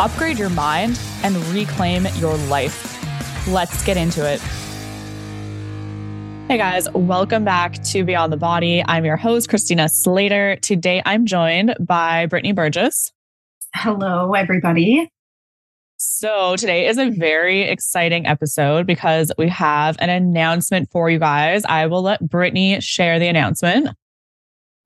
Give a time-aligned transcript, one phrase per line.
[0.00, 3.46] upgrade your mind, and reclaim your life.
[3.46, 4.40] Let's get into it.
[6.48, 8.82] Hey guys, welcome back to Beyond the Body.
[8.88, 10.56] I'm your host, Christina Slater.
[10.56, 13.12] Today I'm joined by Brittany Burgess.
[13.74, 15.10] Hello, everybody.
[15.98, 21.62] So, today is a very exciting episode because we have an announcement for you guys.
[21.66, 23.90] I will let Brittany share the announcement.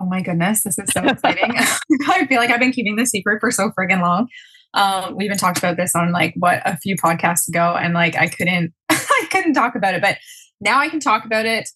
[0.01, 1.55] Oh my goodness, this is so exciting.
[2.09, 4.27] I feel like I've been keeping this secret for so friggin' long.
[4.75, 8.17] Um, we even talked about this on like what a few podcasts ago, and like
[8.17, 10.19] I couldn't, I couldn't talk about it, but
[10.61, 11.69] now I can talk about it.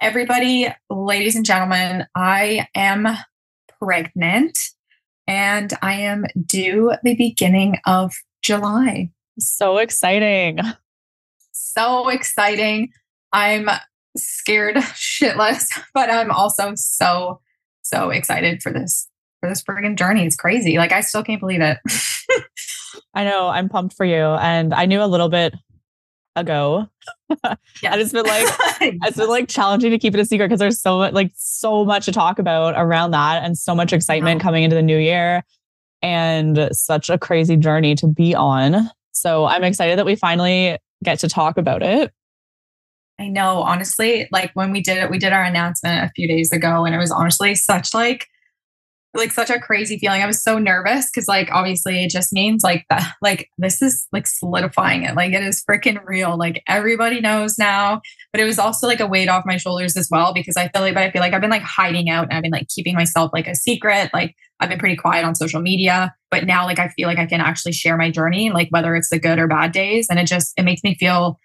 [0.00, 3.08] Everybody, ladies and gentlemen, I am
[3.80, 4.58] pregnant,
[5.26, 9.10] and I am due the beginning of July.
[9.38, 10.60] So exciting.
[11.52, 12.90] So exciting.
[13.32, 13.68] I'm
[14.16, 17.40] scared shitless, but I'm also so,
[17.82, 19.08] so excited for this,
[19.40, 20.24] for this friggin' journey.
[20.24, 20.78] It's crazy.
[20.78, 21.78] Like I still can't believe it.
[23.14, 24.16] I know I'm pumped for you.
[24.16, 25.54] And I knew a little bit
[26.36, 26.86] ago.
[27.30, 27.56] yeah.
[27.84, 28.46] and it's been like
[28.80, 31.84] it's been like challenging to keep it a secret because there's so much like so
[31.84, 35.42] much to talk about around that and so much excitement coming into the new year
[36.02, 38.90] and such a crazy journey to be on.
[39.12, 42.12] So I'm excited that we finally get to talk about it.
[43.18, 46.52] I know, honestly, like when we did it, we did our announcement a few days
[46.52, 48.26] ago, and it was honestly such like
[49.16, 50.22] like such a crazy feeling.
[50.22, 54.06] I was so nervous because like obviously it just means like that like this is
[54.12, 55.16] like solidifying it.
[55.16, 56.36] Like it is freaking real.
[56.36, 58.00] Like everybody knows now.
[58.32, 60.82] But it was also like a weight off my shoulders as well because I feel
[60.82, 62.94] like but I feel like I've been like hiding out and I've been like keeping
[62.94, 64.10] myself like a secret.
[64.12, 66.14] Like I've been pretty quiet on social media.
[66.30, 69.10] But now like I feel like I can actually share my journey, like whether it's
[69.10, 70.08] the good or bad days.
[70.10, 71.38] And it just it makes me feel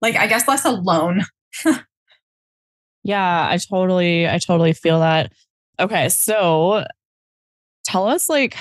[0.00, 1.22] like I guess less alone.
[3.04, 5.32] yeah, I totally I totally feel that.
[5.82, 6.84] Okay, so
[7.84, 8.56] tell us like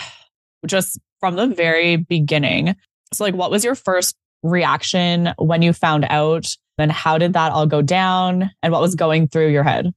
[0.66, 2.76] just from the very beginning.
[3.14, 6.48] So like what was your first reaction when you found out?
[6.80, 8.50] And how did that all go down?
[8.64, 9.92] And what was going through your head?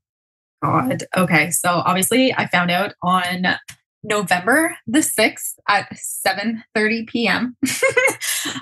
[0.63, 1.05] God.
[1.17, 1.51] Okay.
[1.51, 3.57] So obviously I found out on
[4.03, 7.57] November the 6th at 7 30 p.m.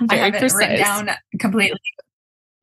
[0.09, 1.81] I have it written down completely.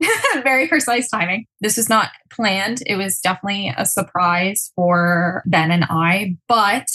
[0.43, 1.47] Very precise timing.
[1.61, 2.83] This was not planned.
[2.87, 6.87] It was definitely a surprise for Ben and I, but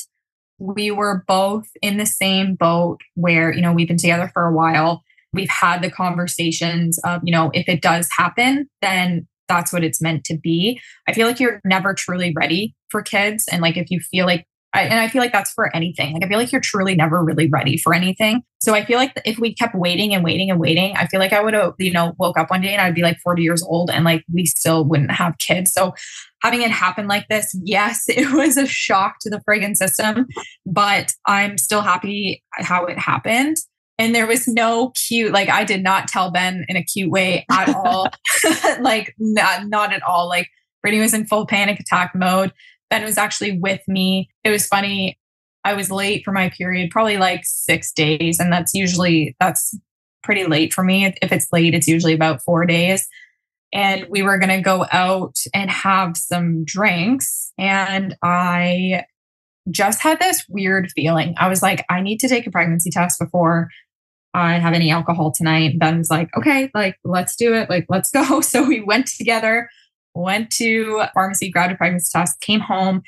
[0.58, 4.54] we were both in the same boat where, you know, we've been together for a
[4.54, 5.04] while.
[5.34, 10.02] We've had the conversations of, you know, if it does happen, then that's what it's
[10.02, 10.80] meant to be.
[11.08, 13.46] I feel like you're never truly ready for kids.
[13.52, 16.14] And like, if you feel like I, and I feel like that's for anything.
[16.14, 18.44] Like I feel like you're truly never really ready for anything.
[18.60, 21.32] So I feel like if we kept waiting and waiting and waiting, I feel like
[21.32, 23.64] I would have, you know, woke up one day and I'd be like 40 years
[23.64, 25.72] old and like we still wouldn't have kids.
[25.72, 25.94] So
[26.42, 30.28] having it happen like this, yes, it was a shock to the friggin' system,
[30.66, 33.58] but I'm still happy how it happened.
[33.98, 37.46] And there was no cute, like I did not tell Ben in a cute way
[37.50, 38.10] at all.
[38.82, 40.28] like not, not at all.
[40.28, 40.50] Like
[40.82, 42.52] Brittany was in full panic attack mode.
[42.96, 44.30] Ben was actually with me.
[44.46, 45.20] It was funny.
[45.66, 48.40] I was late for my period, probably like six days.
[48.40, 49.78] And that's usually, that's
[50.24, 51.14] pretty late for me.
[51.22, 53.06] If it's late, it's usually about four days.
[53.74, 57.52] And we were going to go out and have some drinks.
[57.58, 59.04] And I
[59.70, 61.34] just had this weird feeling.
[61.38, 63.68] I was like, I need to take a pregnancy test before
[64.34, 65.80] I have any alcohol tonight.
[65.80, 67.70] Ben was like, okay, like, let's do it.
[67.70, 68.40] Like, let's go.
[68.42, 69.70] So we went together
[70.16, 73.04] went to pharmacy, grabbed a pregnancy test, came home.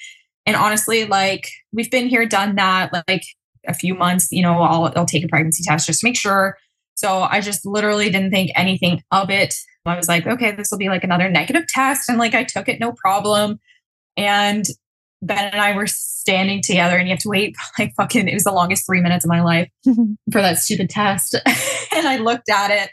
[0.46, 3.24] And honestly, like we've been here, done that, like
[3.68, 6.58] a few months, you know, I'll, I'll take a pregnancy test just to make sure.
[6.96, 9.54] So I just literally didn't think anything of it.
[9.86, 12.10] I was like, okay, this will be like another negative test.
[12.10, 13.60] And like I took it no problem.
[14.18, 14.66] And
[15.22, 18.44] Ben and I were standing together and you have to wait like fucking, it was
[18.44, 21.36] the longest three minutes of my life for that stupid test.
[21.96, 22.90] and I looked at it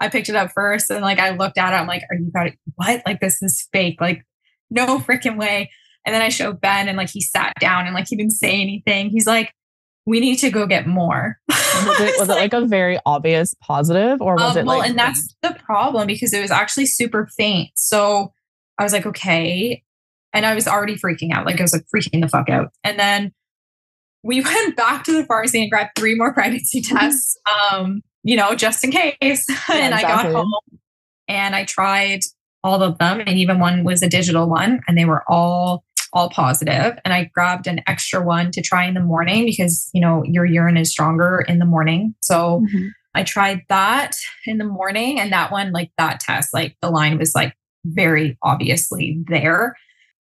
[0.00, 2.30] I picked it up first and like I looked at it, I'm like, are you
[2.30, 2.58] got it?
[2.74, 3.02] What?
[3.06, 4.00] Like this is fake.
[4.00, 4.24] Like,
[4.70, 5.70] no freaking way.
[6.04, 8.60] And then I showed Ben and like he sat down and like he didn't say
[8.60, 9.10] anything.
[9.10, 9.52] He's like,
[10.06, 11.38] we need to go get more.
[11.48, 14.78] was, it, was like, it, like, a very obvious positive or was um, it well,
[14.78, 17.70] like and that's the problem because it was actually super faint.
[17.74, 18.32] So
[18.78, 19.82] I was like, okay.
[20.32, 21.46] And I was already freaking out.
[21.46, 22.70] Like I was like freaking the fuck out.
[22.84, 23.32] And then
[24.22, 27.36] we went back to the pharmacy and grabbed three more pregnancy tests.
[27.72, 29.16] Um, you know, just in case.
[29.68, 29.96] Yeah, and exactly.
[29.96, 30.52] I got home
[31.28, 32.20] and I tried
[32.62, 33.20] all of them.
[33.20, 36.98] And even one was a digital one and they were all all positive.
[37.04, 40.44] And I grabbed an extra one to try in the morning because, you know, your
[40.44, 42.14] urine is stronger in the morning.
[42.22, 42.88] So mm-hmm.
[43.14, 47.18] I tried that in the morning and that one, like that test, like the line
[47.18, 49.76] was like very obviously there.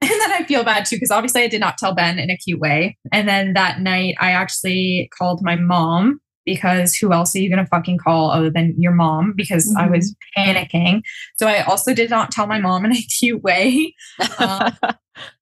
[0.03, 2.37] And then I feel bad too, because obviously I did not tell Ben in a
[2.37, 2.99] cute way.
[3.13, 7.65] And then that night I actually called my mom because who else are you going
[7.65, 9.33] to fucking call other than your mom?
[9.37, 9.79] Because mm-hmm.
[9.79, 11.03] I was panicking.
[11.37, 13.95] So I also did not tell my mom in a cute way.
[14.39, 14.77] Um,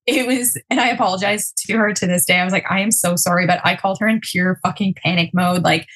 [0.06, 2.38] it was, and I apologize to her to this day.
[2.38, 5.31] I was like, I am so sorry, but I called her in pure fucking panic
[5.32, 5.62] mode.
[5.62, 5.87] Like,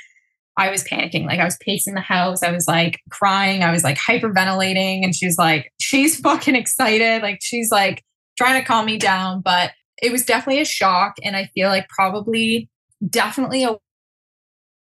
[0.57, 1.27] I was panicking.
[1.27, 2.43] Like, I was pacing the house.
[2.43, 3.63] I was like crying.
[3.63, 5.03] I was like hyperventilating.
[5.03, 7.23] And she's like, she's fucking excited.
[7.23, 8.05] Like, she's like
[8.39, 9.41] trying to calm me down.
[9.41, 11.15] But it was definitely a shock.
[11.25, 12.69] And I feel like probably
[13.09, 13.77] definitely a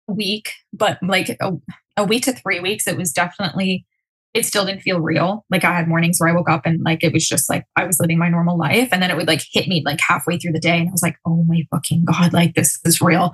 [0.07, 1.51] week, but like a,
[1.97, 3.85] a week to three weeks, it was definitely,
[4.33, 5.45] it still didn't feel real.
[5.49, 7.85] Like I had mornings where I woke up and like it was just like I
[7.85, 8.89] was living my normal life.
[8.91, 10.79] And then it would like hit me like halfway through the day.
[10.79, 13.31] And I was like, oh my fucking God, like this is real.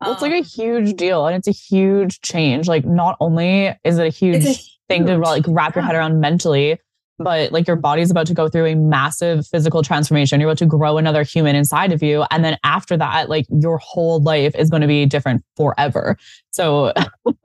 [0.00, 2.68] Well, it's like a um, huge deal and it's a huge change.
[2.68, 4.54] Like, not only is it a huge, a
[4.88, 6.78] thing to like wrap your head around mentally,
[7.18, 10.40] but like your body's about to go through a massive physical transformation.
[10.40, 12.24] You're about to grow another human inside of you.
[12.30, 16.16] And then after that, like your whole life is going to be different forever.
[16.50, 16.92] So,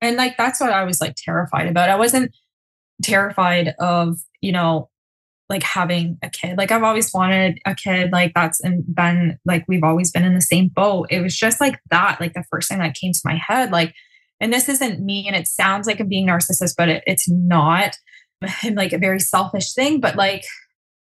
[0.00, 1.90] and like that's what I was like terrified about.
[1.90, 2.34] I wasn't
[3.02, 4.90] terrified of, you know,
[5.48, 6.56] like having a kid.
[6.56, 8.12] Like I've always wanted a kid.
[8.12, 11.08] Like that's been like we've always been in the same boat.
[11.10, 13.70] It was just like that, like the first thing that came to my head.
[13.70, 13.94] Like,
[14.40, 17.96] and this isn't me, and it sounds like I'm being narcissist, but it, it's not
[18.62, 20.44] and like a very selfish thing, but like,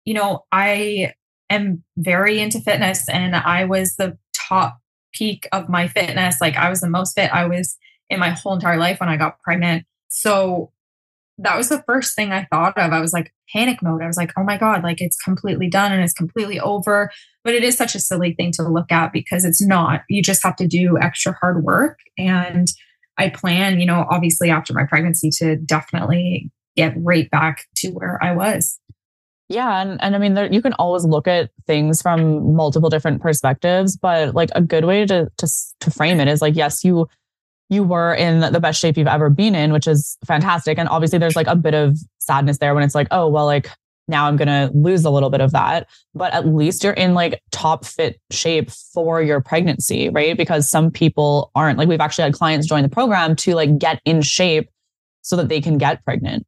[0.04, 1.14] you know, I
[1.50, 4.78] am very into fitness and I was the top
[5.12, 6.40] peak of my fitness.
[6.40, 7.76] Like I was the most fit I was
[8.08, 9.84] in my whole entire life when I got pregnant.
[10.08, 10.72] So
[11.38, 12.92] that was the first thing I thought of.
[12.92, 14.02] I was like panic mode.
[14.02, 17.10] I was like, oh my God, like it's completely done and it's completely over.
[17.44, 20.02] But it is such a silly thing to look at because it's not.
[20.08, 21.98] You just have to do extra hard work.
[22.16, 22.68] And
[23.18, 28.22] I plan, you know, obviously after my pregnancy to definitely get right back to where
[28.22, 28.78] I was.
[29.48, 33.20] Yeah, and and I mean, there, you can always look at things from multiple different
[33.20, 35.48] perspectives, but like a good way to to
[35.80, 37.06] to frame it is like, yes, you
[37.68, 41.18] you were in the best shape you've ever been in, which is fantastic, and obviously
[41.18, 43.68] there's like a bit of sadness there when it's like, oh well, like
[44.08, 47.42] now I'm gonna lose a little bit of that, but at least you're in like
[47.50, 50.34] top fit shape for your pregnancy, right?
[50.34, 51.78] Because some people aren't.
[51.78, 54.70] Like we've actually had clients join the program to like get in shape
[55.20, 56.46] so that they can get pregnant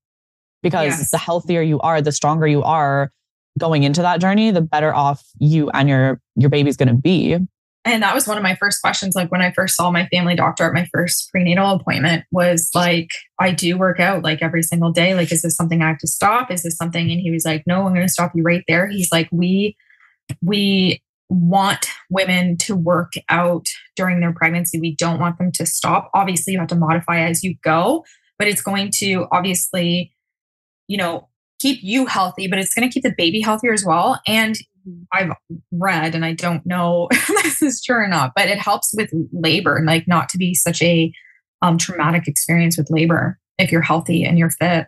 [0.65, 1.11] because yes.
[1.11, 3.13] the healthier you are, the stronger you are
[3.59, 7.39] going into that journey, the better off you and your your baby's going to be.
[7.87, 9.15] And that was one of my first questions.
[9.15, 13.11] Like when I first saw my family doctor at my first prenatal appointment, was like,
[13.39, 15.15] I do work out like every single day.
[15.15, 16.51] Like, is this something I have to stop?
[16.51, 17.11] Is this something?
[17.11, 18.89] And he was like, No, I'm going to stop you right there.
[18.89, 19.77] He's like, We,
[20.41, 24.81] we want women to work out during their pregnancy.
[24.81, 26.11] We don't want them to stop.
[26.15, 28.05] Obviously, you have to modify as you go,
[28.39, 30.14] but it's going to obviously
[30.89, 31.29] you know,
[31.61, 34.21] keep you healthy, but it's going to keep the baby healthier as well.
[34.27, 34.57] And
[35.13, 35.31] I've
[35.73, 39.11] read, and I don't know if this is true or not, but it helps with
[39.33, 41.13] labor and like not to be such a
[41.63, 44.87] um, traumatic experience with labor if you're healthy and you're fit.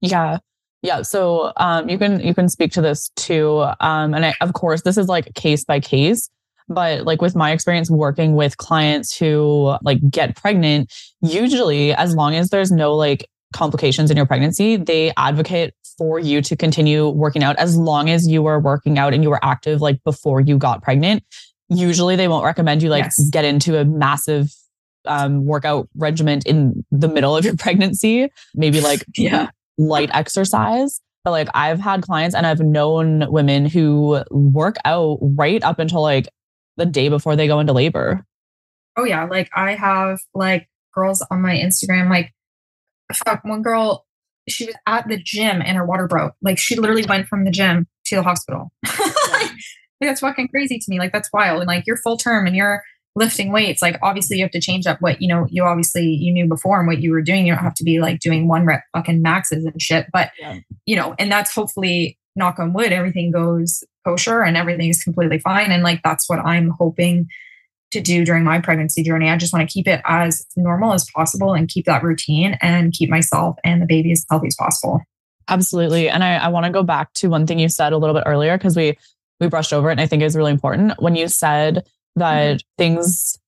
[0.00, 0.38] Yeah.
[0.82, 1.02] Yeah.
[1.02, 3.66] So um, you can you can speak to this too.
[3.80, 6.30] Um, and I, of course, this is like case by case.
[6.68, 12.34] But like with my experience working with clients who like get pregnant, usually as long
[12.34, 17.42] as there's no like complications in your pregnancy, they advocate for you to continue working
[17.42, 20.56] out as long as you were working out and you were active like before you
[20.56, 21.22] got pregnant.
[21.68, 23.28] Usually they won't recommend you like yes.
[23.30, 24.50] get into a massive
[25.06, 29.50] um, workout regimen in the middle of your pregnancy, maybe like yeah.
[29.78, 31.00] light exercise.
[31.22, 36.00] But like I've had clients and I've known women who work out right up until
[36.00, 36.28] like
[36.78, 38.24] the day before they go into labor.
[38.96, 42.32] Oh yeah, like I have like girls on my Instagram like
[43.16, 44.06] fuck, one girl,
[44.48, 46.34] she was at the gym and her water broke.
[46.42, 48.72] Like she literally went from the gym to the hospital.
[49.30, 49.50] like,
[50.00, 50.98] that's fucking crazy to me.
[50.98, 51.60] Like that's wild.
[51.60, 52.82] And like you're full term and you're
[53.16, 53.82] lifting weights.
[53.82, 55.46] Like obviously you have to change up what you know.
[55.50, 57.46] You obviously you knew before and what you were doing.
[57.46, 60.06] You don't have to be like doing one rep fucking maxes and shit.
[60.12, 60.58] But yeah.
[60.86, 62.92] you know, and that's hopefully knock on wood.
[62.92, 65.70] Everything goes kosher and everything is completely fine.
[65.70, 67.28] And like that's what I'm hoping
[67.90, 69.28] to do during my pregnancy journey.
[69.28, 72.92] I just want to keep it as normal as possible and keep that routine and
[72.92, 75.00] keep myself and the baby as healthy as possible.
[75.48, 76.08] Absolutely.
[76.08, 78.24] And I, I want to go back to one thing you said a little bit
[78.26, 78.96] earlier because we
[79.40, 81.00] we brushed over it and I think is really important.
[81.00, 82.66] When you said that mm-hmm.
[82.78, 83.38] things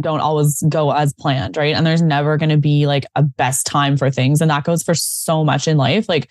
[0.00, 1.74] don't always go as planned, right?
[1.74, 4.40] And there's never going to be like a best time for things.
[4.40, 6.08] And that goes for so much in life.
[6.08, 6.30] Like,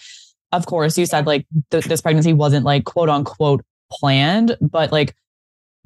[0.52, 5.16] of course, you said like th- this pregnancy wasn't like quote unquote planned, but like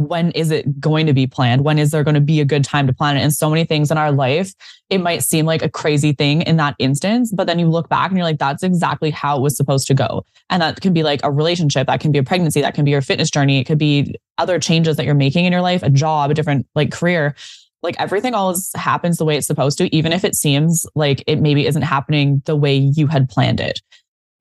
[0.07, 1.63] when is it going to be planned?
[1.63, 3.21] When is there going to be a good time to plan it?
[3.21, 4.53] And so many things in our life,
[4.89, 8.09] it might seem like a crazy thing in that instance, but then you look back
[8.09, 10.25] and you're like, that's exactly how it was supposed to go.
[10.49, 12.91] And that can be like a relationship, that can be a pregnancy, that can be
[12.91, 15.89] your fitness journey, it could be other changes that you're making in your life, a
[15.89, 17.35] job, a different like career.
[17.83, 21.41] Like everything always happens the way it's supposed to, even if it seems like it
[21.41, 23.81] maybe isn't happening the way you had planned it.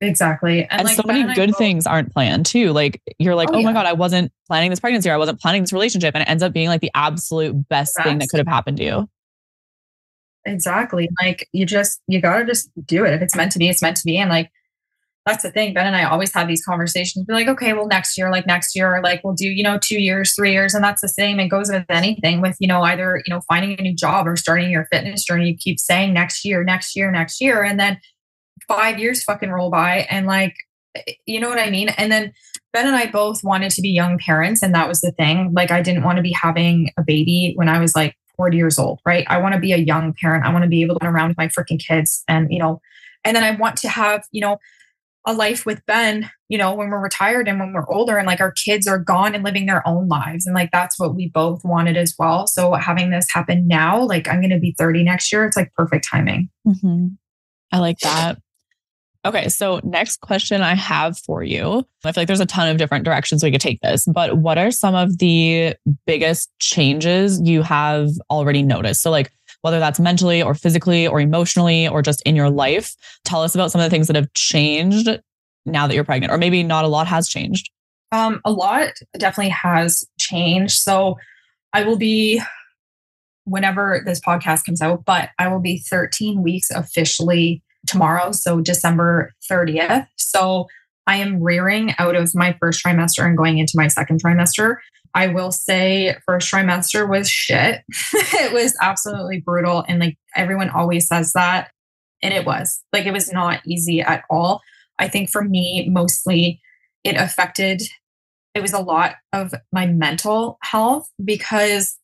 [0.01, 0.63] Exactly.
[0.63, 2.71] And, and like so many good things aren't planned too.
[2.71, 3.65] Like you're like, oh, oh yeah.
[3.65, 6.15] my God, I wasn't planning this pregnancy or I wasn't planning this relationship.
[6.15, 8.07] And it ends up being like the absolute best, best.
[8.07, 9.09] thing that could have happened to you.
[10.43, 11.07] Exactly.
[11.21, 13.13] Like you just, you got to just do it.
[13.13, 14.17] If it's meant to be, it's meant to be.
[14.17, 14.51] And like,
[15.27, 15.75] that's the thing.
[15.75, 17.25] Ben and I always have these conversations.
[17.25, 20.01] Be like, okay, well, next year, like next year, like we'll do, you know, two
[20.01, 20.73] years, three years.
[20.73, 21.39] And that's the same.
[21.39, 24.35] It goes with anything with, you know, either, you know, finding a new job or
[24.35, 25.49] starting your fitness journey.
[25.49, 27.63] You keep saying next year, next year, next year.
[27.63, 27.99] And then
[28.75, 30.55] five years fucking roll by and like
[31.25, 31.89] you know what I mean?
[31.89, 32.33] And then
[32.73, 35.53] Ben and I both wanted to be young parents, and that was the thing.
[35.53, 38.79] Like, I didn't want to be having a baby when I was like 40 years
[38.79, 39.25] old, right?
[39.29, 40.45] I want to be a young parent.
[40.45, 42.81] I want to be able to run around with my freaking kids, and you know,
[43.23, 44.57] and then I want to have, you know,
[45.27, 48.41] a life with Ben, you know, when we're retired and when we're older, and like
[48.41, 51.63] our kids are gone and living their own lives, and like that's what we both
[51.63, 52.47] wanted as well.
[52.47, 55.73] So having this happen now, like I'm going to be 30 next year, it's like
[55.73, 56.49] perfect timing.
[56.65, 57.07] Mm-hmm.
[57.73, 58.39] I like that.
[59.23, 61.85] Okay, so next question I have for you.
[62.03, 64.57] I feel like there's a ton of different directions we could take this, but what
[64.57, 65.75] are some of the
[66.07, 69.01] biggest changes you have already noticed?
[69.01, 73.43] So, like, whether that's mentally or physically or emotionally or just in your life, tell
[73.43, 75.07] us about some of the things that have changed
[75.67, 77.69] now that you're pregnant, or maybe not a lot has changed.
[78.11, 80.79] Um, a lot definitely has changed.
[80.79, 81.17] So,
[81.73, 82.41] I will be
[83.43, 89.33] whenever this podcast comes out, but I will be 13 weeks officially tomorrow, so December
[89.49, 90.07] 30th.
[90.17, 90.67] So
[91.07, 94.77] I am rearing out of my first trimester and going into my second trimester.
[95.13, 97.81] I will say first trimester was shit.
[98.13, 101.71] it was absolutely brutal and like everyone always says that
[102.23, 102.81] and it was.
[102.93, 104.61] Like it was not easy at all.
[104.99, 106.61] I think for me mostly
[107.03, 107.81] it affected
[108.53, 111.97] it was a lot of my mental health because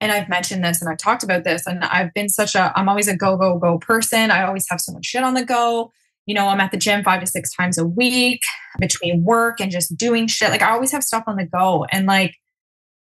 [0.00, 2.88] and I've mentioned this and I've talked about this, and I've been such a, I'm
[2.88, 4.30] always a go, go, go person.
[4.30, 5.92] I always have so much shit on the go.
[6.26, 8.40] You know, I'm at the gym five to six times a week
[8.78, 10.50] between work and just doing shit.
[10.50, 11.86] Like, I always have stuff on the go.
[11.90, 12.34] And like,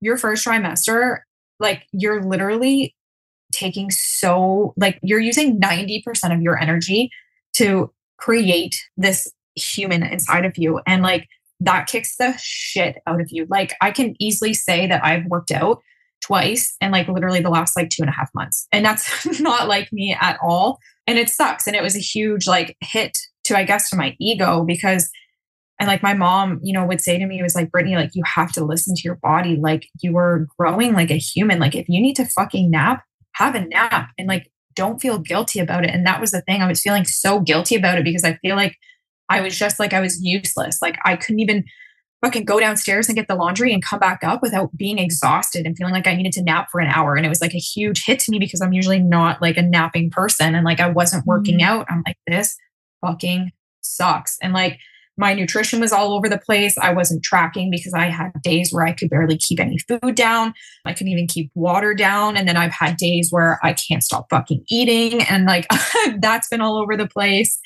[0.01, 1.19] your first trimester,
[1.59, 2.95] like, you're literally
[3.51, 7.09] taking so, like, you're using 90% of your energy
[7.55, 10.79] to create this human inside of you.
[10.85, 11.27] And like,
[11.59, 13.47] that kicks the shit out of you.
[13.49, 15.81] Like, I can easily say that I've worked out
[16.21, 18.67] twice and like literally the last like two and a half months.
[18.71, 20.79] And that's not like me at all.
[21.05, 21.67] And it sucks.
[21.67, 25.09] And it was a huge like hit to, I guess, to my ego because,
[25.79, 28.11] and like my mom, you know, would say to me, it was like, Brittany, like
[28.13, 29.55] you have to listen to your body.
[29.55, 31.59] Like you are growing like a human.
[31.59, 35.59] Like if you need to fucking nap, have a nap and like don't feel guilty
[35.59, 35.91] about it.
[35.91, 36.61] And that was the thing.
[36.61, 38.75] I was feeling so guilty about it because I feel like
[39.29, 40.81] I was just like I was useless.
[40.81, 41.65] Like I couldn't even
[42.23, 45.77] fucking go downstairs and get the laundry and come back up without being exhausted and
[45.77, 47.15] feeling like I needed to nap for an hour.
[47.15, 49.61] And it was like a huge hit to me because I'm usually not like a
[49.61, 50.55] napping person.
[50.55, 51.69] And like I wasn't working mm-hmm.
[51.69, 51.85] out.
[51.89, 52.55] I'm like, this
[53.05, 54.37] fucking sucks.
[54.41, 54.79] And like
[55.17, 56.77] my nutrition was all over the place.
[56.77, 60.53] I wasn't tracking because I had days where I could barely keep any food down.
[60.85, 62.37] I couldn't even keep water down.
[62.37, 65.23] And then I've had days where I can't stop fucking eating.
[65.23, 65.67] And like
[66.19, 67.59] that's been all over the place.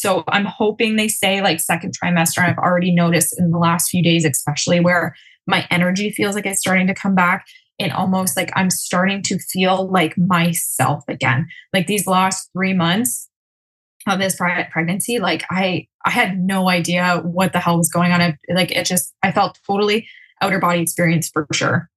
[0.00, 2.38] So I'm hoping they say like second trimester.
[2.38, 5.14] I've already noticed in the last few days, especially where
[5.46, 7.46] my energy feels like it's starting to come back
[7.78, 11.46] and almost like I'm starting to feel like myself again.
[11.72, 13.28] Like these last three months
[14.06, 18.20] of this pregnancy, like I I had no idea what the hell was going on.
[18.20, 20.08] I, like it just I felt totally
[20.40, 21.88] outer body experience for sure.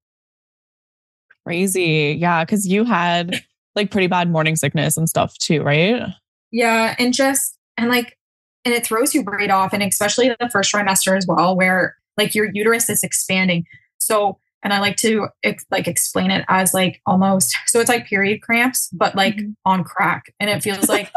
[1.46, 3.43] Crazy, yeah, because you had
[3.75, 6.03] like pretty bad morning sickness and stuff too, right?
[6.51, 8.17] Yeah, and just and like,
[8.63, 9.73] and it throws you right off.
[9.73, 13.65] And especially the first trimester as well, where like your uterus is expanding.
[13.97, 18.05] So, and I like to ex- like explain it as like almost, so it's like
[18.05, 19.51] period cramps, but like mm-hmm.
[19.65, 20.33] on crack.
[20.39, 21.11] And it feels like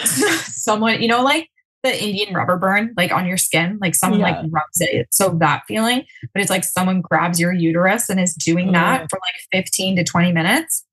[0.00, 1.50] someone, you know, like
[1.82, 4.40] the Indian rubber burn, like on your skin, like someone yeah.
[4.40, 5.08] like rubs it.
[5.10, 9.18] So that feeling, but it's like someone grabs your uterus and is doing that for
[9.18, 10.84] like 15 to 20 minutes.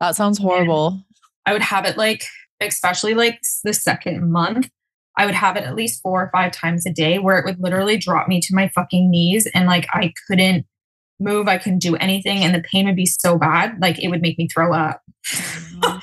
[0.00, 0.88] That sounds horrible.
[0.88, 1.02] And
[1.44, 2.24] I would have it like
[2.60, 4.68] especially like the second month,
[5.16, 7.60] I would have it at least four or five times a day where it would
[7.60, 10.66] literally drop me to my fucking knees and like I couldn't
[11.18, 14.20] move, I couldn't do anything, and the pain would be so bad, like it would
[14.20, 15.00] make me throw up.
[15.82, 16.02] like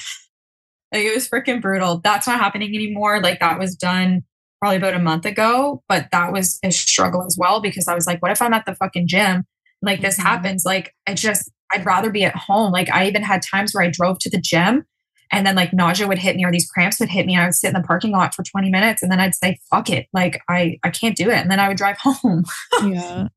[0.93, 2.01] it was freaking brutal.
[2.03, 3.21] That's not happening anymore.
[3.21, 4.23] Like that was done
[4.59, 8.07] probably about a month ago, but that was a struggle as well because I was
[8.07, 9.43] like, what if I'm at the fucking gym?
[9.81, 10.27] Like this mm-hmm.
[10.27, 10.63] happens.
[10.65, 12.71] Like I just, I'd rather be at home.
[12.71, 14.85] Like I even had times where I drove to the gym
[15.31, 17.37] and then like nausea would hit me or these cramps would hit me.
[17.37, 19.89] I would sit in the parking lot for 20 minutes and then I'd say, fuck
[19.89, 20.07] it.
[20.13, 21.37] Like I, I can't do it.
[21.37, 22.45] And then I would drive home.
[22.83, 23.27] yeah.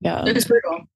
[0.00, 0.24] Yeah.
[0.26, 0.86] It was brutal.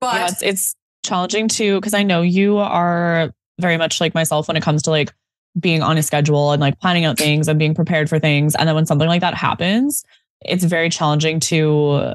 [0.00, 1.80] But yeah, it's, it's challenging too.
[1.80, 5.12] Cause I know you are very much like myself when it comes to like
[5.58, 8.54] being on a schedule and like planning out things and being prepared for things.
[8.54, 10.04] And then when something like that happens,
[10.42, 12.14] it's very challenging to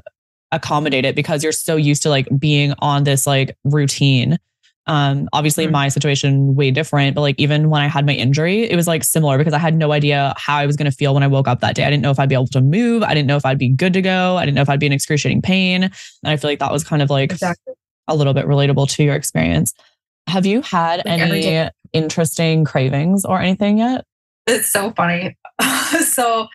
[0.52, 4.38] accommodate it because you're so used to like being on this like routine.
[4.88, 5.74] Um, obviously mm-hmm.
[5.74, 9.04] my situation way different, but like even when I had my injury, it was like
[9.04, 11.48] similar because I had no idea how I was going to feel when I woke
[11.48, 11.84] up that day.
[11.84, 13.04] I didn't know if I'd be able to move.
[13.04, 14.38] I didn't know if I'd be good to go.
[14.38, 15.84] I didn't know if I'd be in excruciating pain.
[15.84, 15.92] And
[16.24, 17.74] I feel like that was kind of like exactly.
[18.08, 19.74] a little bit relatable to your experience.
[20.28, 24.06] Have you had like any interesting cravings or anything yet?
[24.48, 25.38] It's so funny.
[26.06, 26.48] so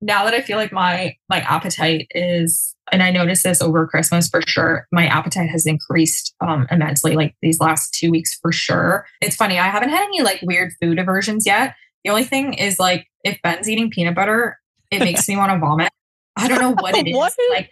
[0.00, 4.28] now that I feel like my my appetite is, and I noticed this over Christmas
[4.28, 7.14] for sure, my appetite has increased um, immensely.
[7.14, 9.06] Like these last two weeks for sure.
[9.20, 9.58] It's funny.
[9.58, 11.74] I haven't had any like weird food aversions yet.
[12.04, 14.58] The only thing is like if Ben's eating peanut butter,
[14.90, 15.90] it makes me want to vomit.
[16.36, 17.14] I don't know what it is.
[17.14, 17.32] what?
[17.50, 17.70] Like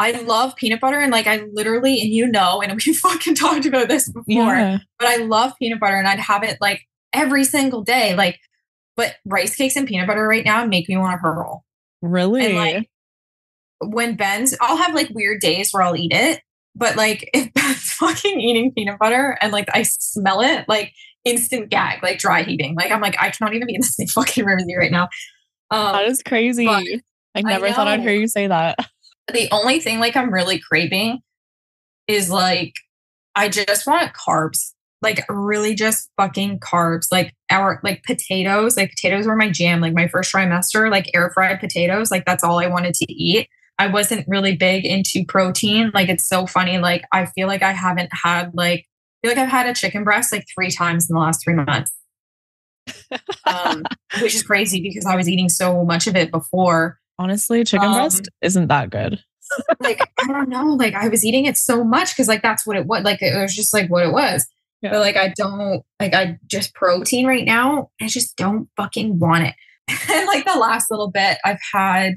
[0.00, 3.66] I love peanut butter and like I literally, and you know, and we fucking talked
[3.66, 4.24] about this before,
[4.54, 4.78] yeah.
[4.98, 8.14] but I love peanut butter and I'd have it like every single day.
[8.14, 8.40] Like,
[9.00, 11.64] but rice cakes and peanut butter right now make me want to hurl.
[12.02, 12.44] Really?
[12.44, 12.90] And like
[13.78, 16.42] when Ben's, I'll have like weird days where I'll eat it,
[16.76, 20.92] but like if Ben's fucking eating peanut butter and like I smell it, like
[21.24, 22.74] instant gag, like dry heaving.
[22.74, 24.92] Like I'm like, I cannot even be in the same fucking room as you right
[24.92, 25.08] now.
[25.70, 26.68] Um, that is crazy.
[26.68, 28.76] I never I thought I'd hear you say that
[29.32, 31.20] the only thing like I'm really craving
[32.06, 32.74] is like
[33.34, 34.74] I just want carbs.
[35.02, 37.06] Like really just fucking carbs.
[37.10, 38.76] Like our like potatoes.
[38.76, 39.80] Like potatoes were my jam.
[39.80, 42.10] Like my first trimester, like air fried potatoes.
[42.10, 43.48] Like that's all I wanted to eat.
[43.78, 45.90] I wasn't really big into protein.
[45.94, 46.78] Like it's so funny.
[46.78, 50.04] Like I feel like I haven't had like I feel like I've had a chicken
[50.04, 51.90] breast like three times in the last three months.
[53.44, 53.84] um,
[54.20, 56.98] which is crazy because I was eating so much of it before.
[57.18, 59.22] Honestly, chicken um, breast isn't that good.
[59.80, 62.76] like I don't know, like I was eating it so much because like that's what
[62.76, 63.02] it was.
[63.02, 64.46] Like it was just like what it was.
[64.82, 64.90] Yeah.
[64.90, 67.90] But like I don't like I just protein right now.
[68.00, 69.54] I just don't fucking want it.
[70.10, 72.14] and like the last little bit, I've had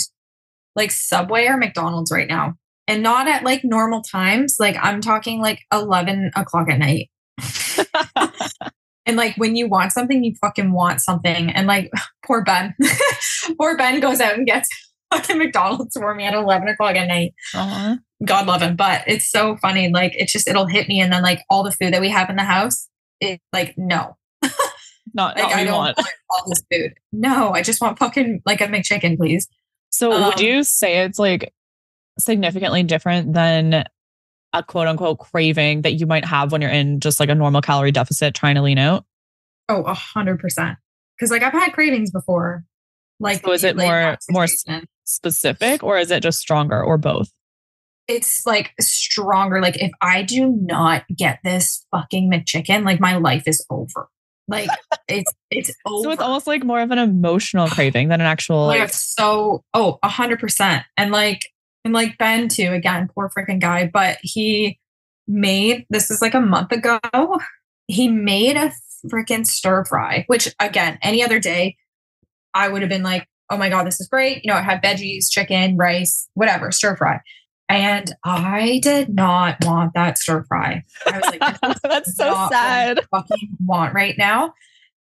[0.75, 2.55] like Subway or McDonald's right now,
[2.87, 4.57] and not at like normal times.
[4.59, 7.09] Like I'm talking like eleven o'clock at night.
[9.05, 11.51] And like when you want something, you fucking want something.
[11.51, 11.91] And like
[12.25, 12.75] poor Ben,
[13.59, 14.69] poor Ben goes out and gets
[15.13, 17.33] fucking McDonald's for me at 11 o'clock at night.
[17.53, 17.97] Uh-huh.
[18.25, 18.75] God love him.
[18.75, 19.89] But it's so funny.
[19.89, 21.01] Like, it's just, it'll hit me.
[21.01, 22.87] And then, like, all the food that we have in the house,
[23.19, 24.17] it, like, no.
[24.41, 24.55] Not,
[25.35, 25.97] like, not I don't want.
[25.97, 26.09] want.
[26.29, 26.93] all this food.
[27.11, 29.47] No, I just want fucking, like, a McChicken, please.
[29.93, 31.53] So, um, would you say it's like
[32.17, 33.85] significantly different than
[34.53, 37.61] a quote unquote craving that you might have when you're in just like a normal
[37.61, 39.05] calorie deficit trying to lean out?
[39.69, 40.77] Oh, a hundred percent.
[41.19, 42.65] Cause like I've had cravings before.
[43.19, 44.47] Like, so is it more more
[45.05, 47.31] specific or is it just stronger or both?
[48.07, 49.61] It's like stronger.
[49.61, 54.09] Like if I do not get this fucking McChicken, like my life is over.
[54.47, 54.69] Like
[55.07, 56.03] it's it's over.
[56.03, 59.63] So it's almost like more of an emotional craving than an actual like, like so
[59.73, 60.83] oh a hundred percent.
[60.97, 61.41] And like
[61.85, 64.79] and like Ben too, again, poor freaking guy, but he
[65.27, 66.99] made this is like a month ago.
[67.87, 68.71] He made a
[69.07, 71.77] freaking stir fry, which again, any other day,
[72.53, 74.43] I would have been like, oh my God, this is great.
[74.43, 77.19] You know, it had veggies, chicken, rice, whatever, stir fry.
[77.73, 80.83] And I did not want that stir fry.
[81.07, 82.99] I was like, that's so sad.
[83.09, 84.53] fucking want right now.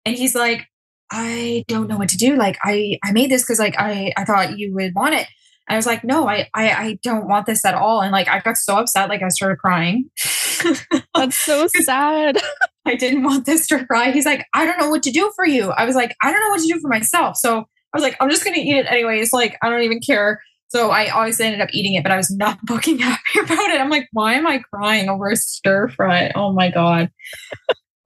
[0.05, 0.65] And he's like,
[1.11, 2.35] I don't know what to do.
[2.35, 5.27] Like, I I made this because like I I thought you would want it.
[5.69, 8.01] And I was like, no, I, I I don't want this at all.
[8.01, 10.09] And like I got so upset, like I started crying.
[11.15, 12.41] That's so sad.
[12.87, 14.09] I didn't want this to fry.
[14.11, 15.69] He's like, I don't know what to do for you.
[15.69, 17.37] I was like, I don't know what to do for myself.
[17.37, 19.31] So I was like, I'm just gonna eat it anyways.
[19.31, 20.41] Like, I don't even care.
[20.73, 23.79] So I obviously ended up eating it, but I was not fucking happy about it.
[23.79, 26.31] I'm like, why am I crying over a stir fry?
[26.35, 27.11] Oh my God.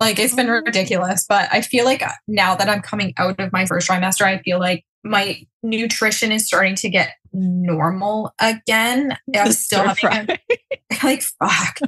[0.01, 1.25] like it's been ridiculous.
[1.27, 4.59] But I feel like now that I'm coming out of my first trimester, I feel
[4.59, 9.17] like my nutrition is starting to get normal again.
[9.33, 10.37] I'm still having a,
[11.03, 11.79] like fuck.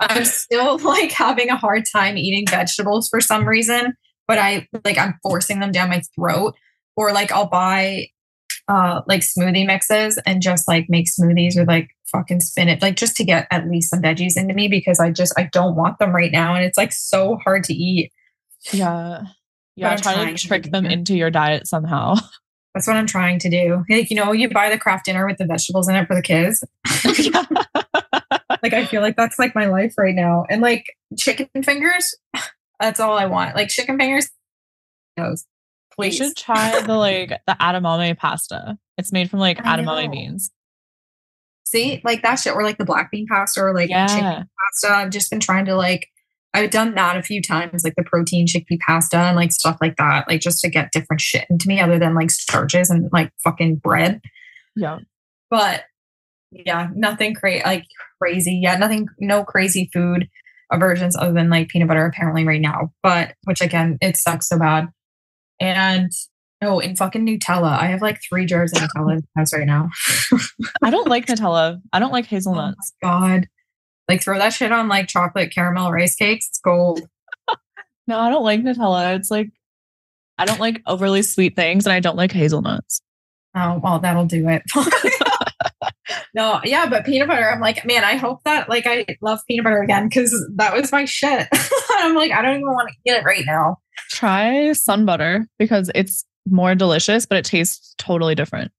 [0.00, 3.94] I'm still like having a hard time eating vegetables for some reason,
[4.26, 6.56] but I like I'm forcing them down my throat
[6.96, 8.08] or like I'll buy
[8.68, 13.16] uh like smoothie mixes and just like make smoothies with like fucking spinach, like just
[13.16, 16.14] to get at least some veggies into me because I just I don't want them
[16.14, 16.54] right now.
[16.54, 18.12] And it's like so hard to eat.
[18.72, 19.22] Yeah.
[19.76, 19.90] Yeah.
[19.90, 22.14] i'm trying to trick them into your diet somehow.
[22.74, 23.84] That's what I'm trying to do.
[23.88, 26.22] Like, you know, you buy the Kraft Dinner with the vegetables in it for the
[26.22, 26.64] kids.
[28.64, 30.44] like I feel like that's like my life right now.
[30.50, 32.16] And like chicken fingers,
[32.80, 33.54] that's all I want.
[33.54, 34.28] Like chicken fingers.
[35.16, 35.46] Those.
[35.94, 36.18] Please.
[36.18, 38.78] You should try the like the edamame pasta.
[38.98, 40.50] It's made from like edamame beans.
[41.66, 44.06] See, like that shit, or like the black bean pasta, or like yeah.
[44.06, 44.94] chicken pasta.
[44.94, 46.08] I've just been trying to like,
[46.52, 49.96] I've done that a few times, like the protein chickpea pasta and like stuff like
[49.96, 53.32] that, like just to get different shit into me other than like starches and like
[53.42, 54.20] fucking bread.
[54.76, 54.98] Yeah.
[55.50, 55.84] But
[56.50, 57.86] yeah, nothing crazy, like
[58.20, 58.60] crazy.
[58.62, 60.28] Yeah, nothing, no crazy food
[60.70, 62.92] aversions other than like peanut butter apparently right now.
[63.02, 64.88] But which again, it sucks so bad.
[65.60, 66.12] And
[66.66, 67.78] Oh, in fucking Nutella.
[67.78, 69.90] I have like three jars of Nutella in the house right now.
[70.82, 71.80] I don't like Nutella.
[71.92, 72.92] I don't like oh hazelnuts.
[73.02, 73.48] Oh God.
[74.08, 76.48] Like throw that shit on like chocolate caramel rice cakes.
[76.48, 77.02] It's gold.
[78.06, 79.16] no, I don't like Nutella.
[79.16, 79.50] It's like
[80.38, 83.00] I don't like overly sweet things and I don't like hazelnuts.
[83.54, 84.62] Oh, well, that'll do it.
[86.34, 89.64] no, yeah, but peanut butter, I'm like, man, I hope that like I love peanut
[89.64, 91.48] butter again because that was my shit.
[91.90, 93.78] I'm like, I don't even want to eat it right now.
[94.10, 98.72] Try SunButter because it's more delicious, but it tastes totally different.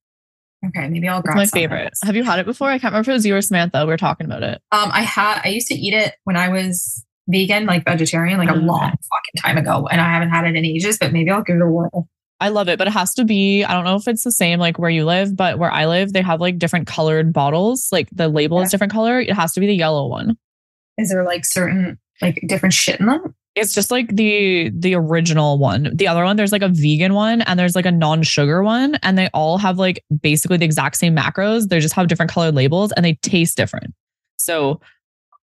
[0.68, 1.94] Okay, maybe I'll grab it's my favorite.
[2.04, 2.70] Have you had it before?
[2.70, 3.86] I can't remember if it was you or Samantha.
[3.86, 4.62] We were talking about it.
[4.72, 8.50] Um, I had I used to eat it when I was vegan, like vegetarian, like
[8.50, 8.68] a mm-hmm.
[8.68, 10.98] long fucking time ago, and I haven't had it in ages.
[10.98, 12.10] But maybe I'll give it a whirl.
[12.40, 13.64] I love it, but it has to be.
[13.64, 16.14] I don't know if it's the same like where you live, but where I live,
[16.14, 17.88] they have like different colored bottles.
[17.92, 18.66] Like the label yeah.
[18.66, 19.20] is different color.
[19.20, 20.38] It has to be the yellow one.
[20.98, 23.36] Is there like certain like different shit in them?
[23.56, 25.92] It's just like the the original one.
[25.94, 29.18] The other one, there's like a vegan one and there's like a non-sugar one, and
[29.18, 31.70] they all have like basically the exact same macros.
[31.70, 33.94] They just have different colored labels and they taste different.
[34.38, 34.82] So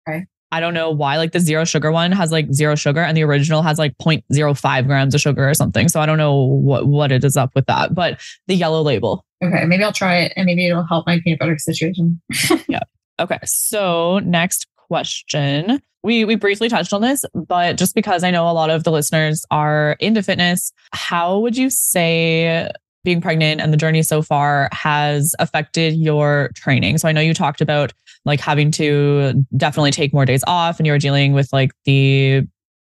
[0.08, 0.28] okay.
[0.56, 3.24] I don't know why like the zero sugar one has like zero sugar and the
[3.24, 5.90] original has like 0.05 grams of sugar or something.
[5.90, 9.26] So I don't know what what it is up with that, but the yellow label.
[9.44, 12.22] Okay, maybe I'll try it and maybe it'll help my peanut butter situation.
[12.70, 12.80] yeah.
[13.20, 13.38] Okay.
[13.44, 18.54] So next question we we briefly touched on this, but just because I know a
[18.54, 22.72] lot of the listeners are into fitness, how would you say
[23.04, 26.98] being pregnant and the journey so far has affected your training?
[26.98, 27.92] So I know you talked about
[28.26, 32.42] like having to definitely take more days off and you were dealing with like the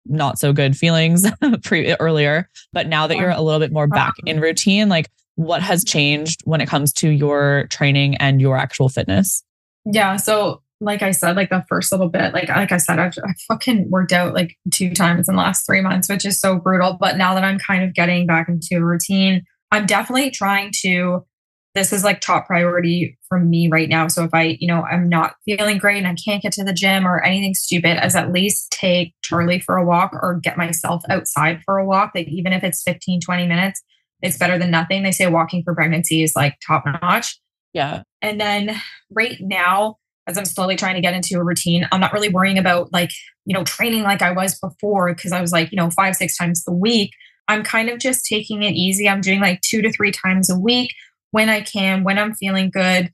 [0.06, 1.26] not so good feelings
[1.64, 3.96] pre- earlier, but now that you're a little bit more uh-huh.
[3.96, 8.58] back in routine, like what has changed when it comes to your training and your
[8.58, 9.44] actual fitness?
[9.86, 13.14] Yeah, so like I said, like the first little bit, like like I said, I've,
[13.24, 16.58] I fucking worked out like two times in the last three months, which is so
[16.58, 16.98] brutal.
[17.00, 21.26] But now that I'm kind of getting back into a routine, I'm definitely trying to.
[21.74, 24.08] This is like top priority for me right now.
[24.10, 26.74] So if I, you know, I'm not feeling great and I can't get to the
[26.74, 31.02] gym or anything stupid, as at least take Charlie for a walk or get myself
[31.10, 32.12] outside for a walk.
[32.14, 33.82] Like even if it's 15, 20 minutes,
[34.22, 35.04] it's better than nothing.
[35.04, 37.40] They say walking for pregnancy is like top notch.
[37.74, 38.04] Yeah.
[38.22, 38.76] And then
[39.10, 42.58] right now, as I'm slowly trying to get into a routine, I'm not really worrying
[42.58, 43.12] about like,
[43.46, 46.38] you know, training like I was before because I was like, you know, five, six
[46.38, 47.12] times a week.
[47.48, 49.10] I'm kind of just taking it easy.
[49.10, 50.94] I'm doing like two to three times a week
[51.32, 53.12] when I can, when I'm feeling good.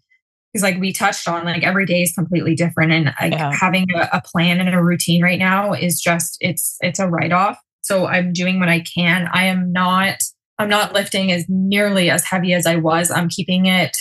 [0.53, 2.91] Because like we touched on, like every day is completely different.
[2.91, 3.51] And like yeah.
[3.53, 7.60] having a, a plan and a routine right now is just it's it's a write-off.
[7.82, 9.30] So I'm doing what I can.
[9.32, 10.17] I am not
[10.58, 13.12] I'm not lifting as nearly as heavy as I was.
[13.12, 13.95] I'm keeping it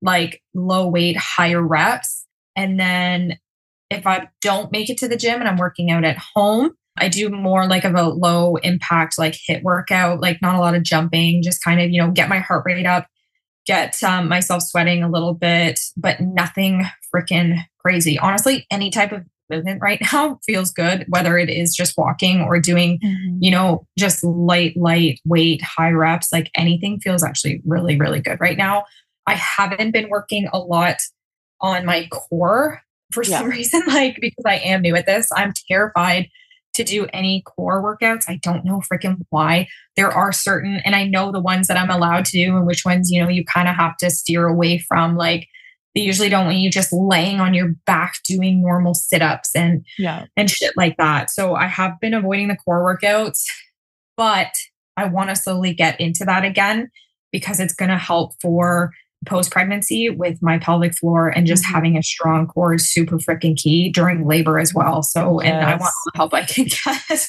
[0.00, 2.20] like low weight, higher reps
[2.56, 3.38] and then
[3.90, 7.08] if I don't make it to the gym and I'm working out at home, I
[7.08, 10.82] do more like of a low impact, like HIIT workout, like not a lot of
[10.82, 13.06] jumping, just kind of, you know, get my heart rate up,
[13.66, 18.18] get um, myself sweating a little bit, but nothing freaking crazy.
[18.18, 22.60] Honestly, any type of movement right now feels good, whether it is just walking or
[22.60, 23.38] doing, mm-hmm.
[23.40, 28.40] you know, just light, light weight, high reps, like anything feels actually really, really good
[28.40, 28.84] right now.
[29.26, 30.96] I haven't been working a lot
[31.60, 32.80] on my core
[33.12, 33.40] for yeah.
[33.40, 35.28] some reason, like because I am new at this.
[35.34, 36.28] I'm terrified
[36.74, 38.24] to do any core workouts.
[38.28, 39.68] I don't know freaking why.
[39.96, 42.84] There are certain, and I know the ones that I'm allowed to do and which
[42.84, 45.16] ones, you know, you kind of have to steer away from.
[45.16, 45.48] Like
[45.94, 50.26] they usually don't want you just laying on your back doing normal sit-ups and yeah
[50.36, 51.30] and shit like that.
[51.30, 53.42] So I have been avoiding the core workouts,
[54.16, 54.52] but
[54.96, 56.90] I want to slowly get into that again
[57.32, 58.92] because it's going to help for
[59.26, 61.74] post pregnancy with my pelvic floor and just mm-hmm.
[61.74, 65.02] having a strong core is super freaking key during labor as well.
[65.02, 65.52] So, yes.
[65.52, 66.66] and I want all the help I can
[67.08, 67.28] get.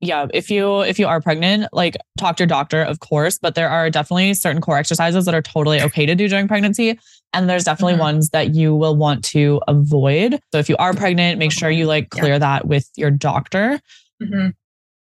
[0.00, 3.54] yeah, if you if you are pregnant, like talk to your doctor, of course, but
[3.54, 6.98] there are definitely certain core exercises that are totally okay to do during pregnancy.
[7.32, 8.02] And there's definitely mm-hmm.
[8.02, 10.40] ones that you will want to avoid.
[10.52, 12.38] So if you are pregnant, make sure you like clear yeah.
[12.38, 13.80] that with your doctor.
[14.22, 14.50] Mm-hmm.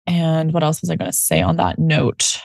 [0.08, 2.42] And what else was I going to say on that note?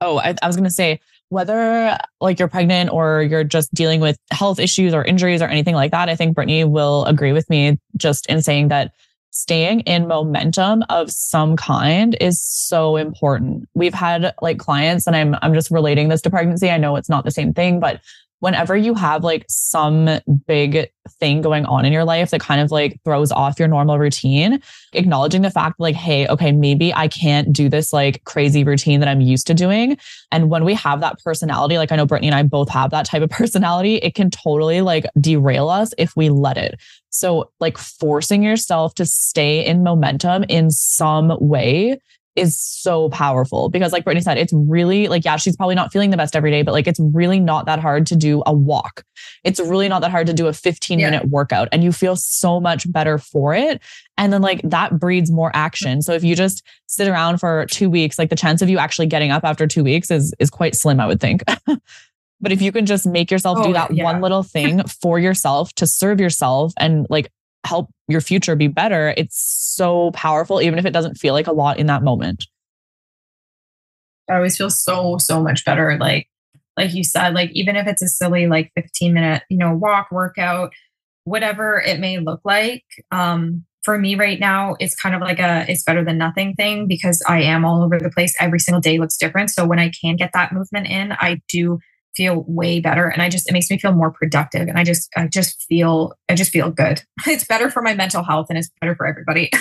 [0.00, 4.00] Oh, I, I was going to say whether like you're pregnant or you're just dealing
[4.00, 7.48] with health issues or injuries or anything like that, I think Brittany will agree with
[7.50, 8.92] me just in saying that
[9.30, 13.68] staying in momentum of some kind is so important.
[13.74, 16.70] We've had like clients and I'm I'm just relating this to pregnancy.
[16.70, 18.00] I know it's not the same thing, but
[18.40, 20.08] whenever you have like some
[20.46, 23.98] big thing going on in your life that kind of like throws off your normal
[23.98, 24.60] routine,
[24.92, 29.08] acknowledging the fact like, hey, okay, maybe I can't do this like crazy routine that
[29.08, 29.98] I'm used to doing.
[30.30, 33.06] And when we have that personality, like I know Brittany and I both have that
[33.06, 36.80] type of personality, it can totally like derail us if we let it.
[37.10, 41.98] So, like forcing yourself to stay in momentum in some way
[42.38, 46.10] is so powerful because like Brittany said, it's really like, yeah, she's probably not feeling
[46.10, 49.04] the best every day, but like it's really not that hard to do a walk.
[49.44, 51.10] It's really not that hard to do a 15 yeah.
[51.10, 53.82] minute workout and you feel so much better for it.
[54.16, 56.02] And then like that breeds more action.
[56.02, 59.06] So if you just sit around for two weeks, like the chance of you actually
[59.06, 61.42] getting up after two weeks is is quite slim, I would think.
[62.40, 64.04] but if you can just make yourself oh, do that yeah.
[64.04, 67.30] one little thing for yourself to serve yourself and like
[67.64, 71.52] help your future be better, it's so powerful, even if it doesn't feel like a
[71.52, 72.46] lot in that moment.
[74.30, 75.96] I always feel so, so much better.
[75.98, 76.28] Like,
[76.76, 80.08] like you said, like even if it's a silly, like 15 minute, you know, walk,
[80.10, 80.72] workout,
[81.24, 82.84] whatever it may look like.
[83.10, 86.86] Um, for me right now, it's kind of like a it's better than nothing thing
[86.86, 88.34] because I am all over the place.
[88.38, 89.50] Every single day looks different.
[89.50, 91.78] So when I can get that movement in, I do
[92.18, 93.08] feel way better.
[93.08, 94.68] And i just it makes me feel more productive.
[94.68, 97.00] And i just i just feel i just feel good.
[97.26, 99.50] It's better for my mental health and it's better for everybody.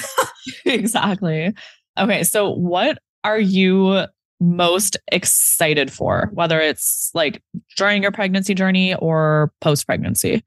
[0.65, 1.54] Exactly.
[1.98, 4.06] Okay so what are you
[4.39, 6.30] most excited for?
[6.34, 7.41] Whether it's like
[7.76, 10.43] during your pregnancy journey or post pregnancy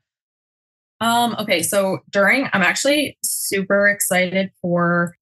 [1.01, 5.15] um okay so during i'm actually super excited for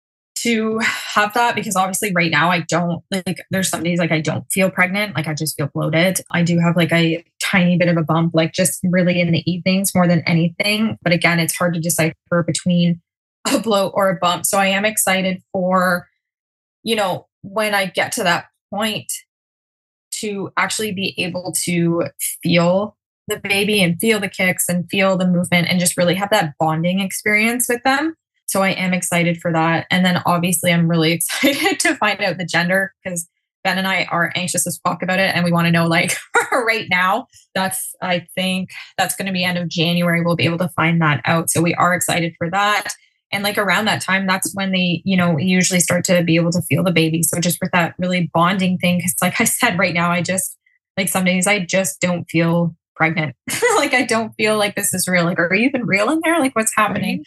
[0.42, 4.20] to have that because obviously right now I don't like there's some days like I
[4.20, 6.20] don't feel pregnant like I just feel bloated.
[6.30, 9.50] I do have like a tiny bit of a bump like just really in the
[9.50, 13.00] evenings more than anything, but again it's hard to decipher between
[13.52, 14.46] a bloat or a bump.
[14.46, 16.08] So I am excited for
[16.82, 19.10] you know when I get to that point
[20.20, 22.04] to actually be able to
[22.42, 22.96] feel
[23.28, 26.54] the baby and feel the kicks and feel the movement and just really have that
[26.58, 28.14] bonding experience with them
[28.48, 29.86] so I am excited for that.
[29.90, 33.28] And then obviously, I'm really excited to find out the gender because
[33.64, 35.34] Ben and I are anxious as fuck about it.
[35.34, 36.16] And we want to know, like,
[36.52, 37.26] right now.
[37.54, 40.22] That's, I think, that's going to be end of January.
[40.22, 41.50] We'll be able to find that out.
[41.50, 42.94] So we are excited for that.
[43.30, 46.50] And like around that time, that's when they, you know, usually start to be able
[46.52, 47.22] to feel the baby.
[47.22, 50.56] So just with that really bonding thing, because like I said, right now, I just,
[50.96, 53.36] like some days I just don't feel pregnant.
[53.76, 55.24] like I don't feel like this is real.
[55.24, 56.38] Like, are you even real in there?
[56.38, 57.24] Like, what's happening?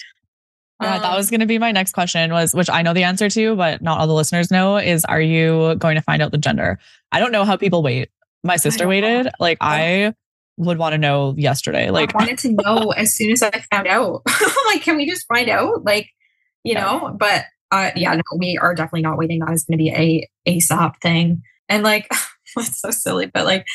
[0.81, 3.55] That was going to be my next question was which I know the answer to,
[3.55, 6.79] but not all the listeners know is are you going to find out the gender?
[7.11, 8.09] I don't know how people wait.
[8.43, 9.25] My sister waited.
[9.25, 9.31] Know.
[9.39, 10.13] Like I
[10.57, 11.89] would want to know yesterday.
[11.89, 14.21] Like I wanted to know as soon as I found out.
[14.67, 15.83] like can we just find out?
[15.83, 16.09] Like,
[16.63, 19.39] you know, but uh yeah, no, we are definitely not waiting.
[19.39, 21.43] That is going to be a ASAP thing.
[21.69, 22.07] And like
[22.57, 23.65] it's so silly, but like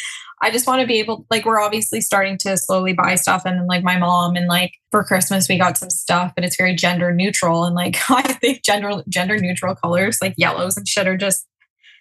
[0.43, 3.43] I just want to be able, like, we're obviously starting to slowly buy stuff.
[3.47, 6.57] And then, like my mom, and like for Christmas, we got some stuff, but it's
[6.57, 7.65] very gender neutral.
[7.65, 11.47] And like, I think gender, gender neutral colors, like yellows and shit, are just,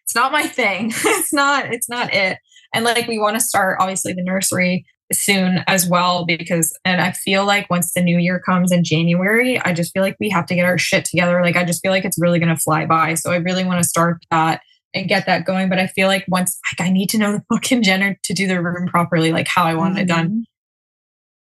[0.04, 0.92] it's not my thing.
[0.96, 2.38] it's not, it's not it.
[2.74, 7.12] And like, we want to start obviously the nursery soon as well because and I
[7.12, 10.46] feel like once the new year comes in January, I just feel like we have
[10.48, 11.42] to get our shit together.
[11.42, 13.14] Like I just feel like it's really going to fly by.
[13.14, 14.62] So I really want to start that
[14.96, 15.70] and get that going.
[15.70, 18.34] But I feel like once like I need to know the book fucking gender to
[18.34, 20.04] do the room properly, like how I want mm-hmm.
[20.04, 20.28] it done.
[20.28, 20.40] Mm-hmm.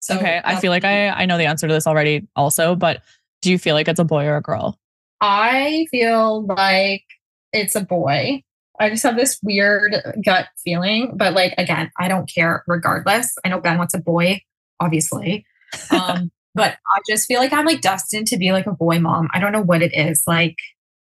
[0.01, 3.03] So okay, I feel like I I know the answer to this already also, but
[3.43, 4.79] do you feel like it's a boy or a girl?
[5.21, 7.05] I feel like
[7.53, 8.43] it's a boy.
[8.79, 13.35] I just have this weird gut feeling, but like again, I don't care regardless.
[13.45, 14.43] I know Ben wants a boy,
[14.79, 15.45] obviously.
[15.93, 19.29] Um, but I just feel like I'm like destined to be like a boy mom.
[19.33, 20.25] I don't know what it is.
[20.27, 20.57] Like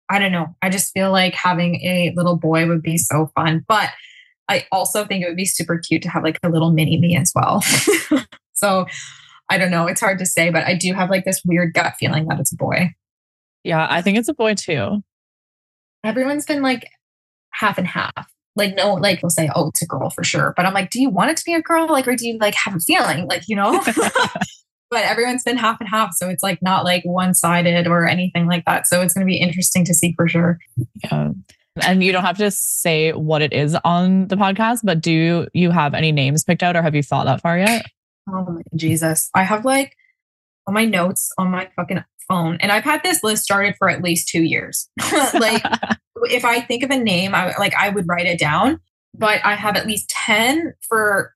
[0.10, 0.56] I don't know.
[0.62, 3.66] I just feel like having a little boy would be so fun.
[3.68, 3.90] But
[4.50, 7.18] I also think it would be super cute to have like a little mini me
[7.18, 7.62] as well.
[8.54, 8.86] so
[9.50, 9.88] I don't know.
[9.88, 12.54] It's hard to say, but I do have like this weird gut feeling that it's
[12.54, 12.94] a boy.
[13.64, 15.04] Yeah, I think it's a boy too.
[16.04, 16.90] Everyone's been like
[17.52, 18.32] half and half.
[18.56, 20.54] Like, no, like we'll say, oh, it's a girl for sure.
[20.56, 21.88] But I'm like, do you want it to be a girl?
[21.88, 23.28] Like, or do you like have a feeling?
[23.28, 23.84] Like, you know?
[24.90, 26.14] but everyone's been half and half.
[26.14, 28.88] So it's like not like one sided or anything like that.
[28.88, 30.60] So it's going to be interesting to see for sure.
[31.04, 31.32] Yeah.
[31.84, 35.72] And you don't have to say what it is on the podcast, but do you
[35.72, 37.86] have any names picked out or have you thought that far yet?
[38.30, 39.30] Oh my Jesus.
[39.34, 39.96] I have like
[40.66, 44.04] on my notes on my fucking phone, and I've had this list started for at
[44.04, 44.90] least two years.
[45.34, 45.64] like
[46.24, 48.80] if I think of a name, I like I would write it down,
[49.14, 51.34] but I have at least 10 for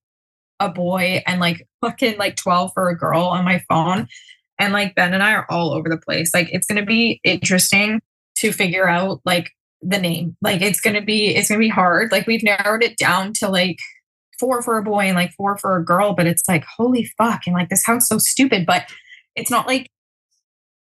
[0.62, 4.08] a boy and like fucking like 12 for a girl on my phone.
[4.60, 6.34] And like Ben and I are all over the place.
[6.34, 8.00] Like it's gonna be interesting
[8.38, 9.50] to figure out like
[9.82, 10.38] the name.
[10.41, 12.12] Like it's gonna be it's gonna be hard.
[12.12, 13.78] Like we've narrowed it down to like
[14.39, 17.41] four for a boy and like four for a girl, but it's like holy fuck.
[17.47, 18.86] And like this sounds so stupid, but
[19.36, 19.89] it's not like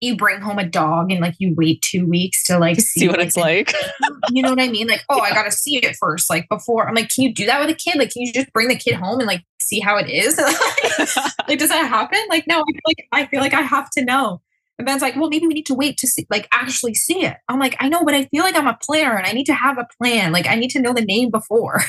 [0.02, 3.08] you bring home a dog and like you wait two weeks to like see, see
[3.08, 3.74] what it's like.
[4.30, 4.88] you know what I mean?
[4.88, 6.88] Like, oh, I gotta see it first, like before.
[6.88, 7.98] I'm like, can you do that with a kid?
[7.98, 10.38] Like, can you just bring the kid home and like see how it is?
[11.48, 12.20] like, does that happen?
[12.30, 14.42] Like, no, I feel like I feel like I have to know.
[14.78, 17.38] And Ben's like, well, maybe we need to wait to see, like, actually see it.
[17.48, 19.54] I'm like, I know, but I feel like I'm a planner and I need to
[19.54, 20.34] have a plan.
[20.34, 21.82] Like, I need to know the name before.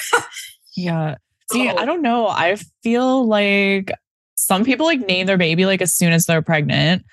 [0.77, 1.17] yeah.
[1.51, 1.69] See.
[1.69, 2.29] I don't know.
[2.29, 3.91] I feel like
[4.37, 7.05] some people like name their baby like as soon as they're pregnant.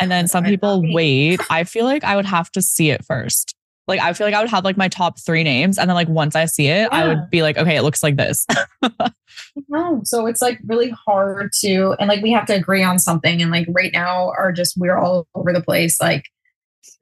[0.00, 1.40] And then some people wait.
[1.50, 3.54] I feel like I would have to see it first.
[3.86, 6.08] Like I feel like I would have like my top three names, and then like
[6.08, 6.98] once I see it, yeah.
[6.98, 8.46] I would be like, okay, it looks like this.
[9.68, 13.42] no, so it's like really hard to, and like we have to agree on something,
[13.42, 16.00] and like right now are just we're all over the place.
[16.00, 16.24] Like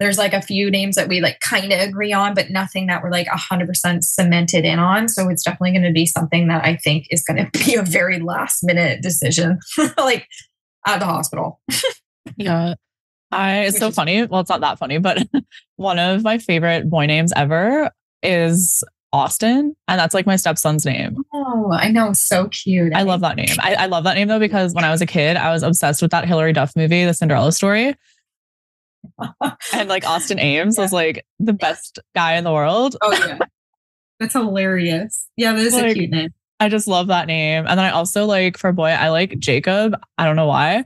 [0.01, 3.03] there's like a few names that we like kind of agree on, but nothing that
[3.03, 5.09] we're like hundred percent cemented in on.
[5.09, 7.83] So it's definitely going to be something that I think is going to be a
[7.83, 9.61] very last minute decision,
[9.97, 10.27] like
[10.85, 11.61] at the hospital.
[12.37, 12.75] Yeah.
[13.33, 14.25] I it's so funny.
[14.25, 15.27] Well, it's not that funny, but
[15.77, 17.90] one of my favorite boy names ever
[18.23, 21.16] is Austin, and that's like my stepson's name.
[21.33, 22.95] Oh, I know, so cute.
[22.95, 23.57] I, love that name.
[23.59, 26.01] I, I, love that name though because when I was a kid, I was obsessed
[26.01, 27.95] with that Hilary Duff movie, The Cinderella Story.
[29.75, 30.85] and like Austin Ames yeah.
[30.85, 32.97] was like the best guy in the world.
[33.03, 33.38] Oh yeah,
[34.21, 35.29] that's hilarious.
[35.37, 36.31] Yeah, that is like, a cute name.
[36.61, 37.66] I just love that name.
[37.66, 39.97] And then I also like for boy, I like Jacob.
[40.16, 40.85] I don't know why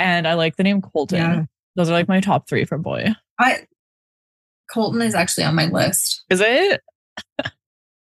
[0.00, 1.18] and I like the name Colton.
[1.18, 1.44] Yeah.
[1.76, 3.08] Those are like my top three for boy.
[3.38, 3.66] I
[4.72, 6.24] Colton is actually on my list.
[6.30, 6.80] Is it?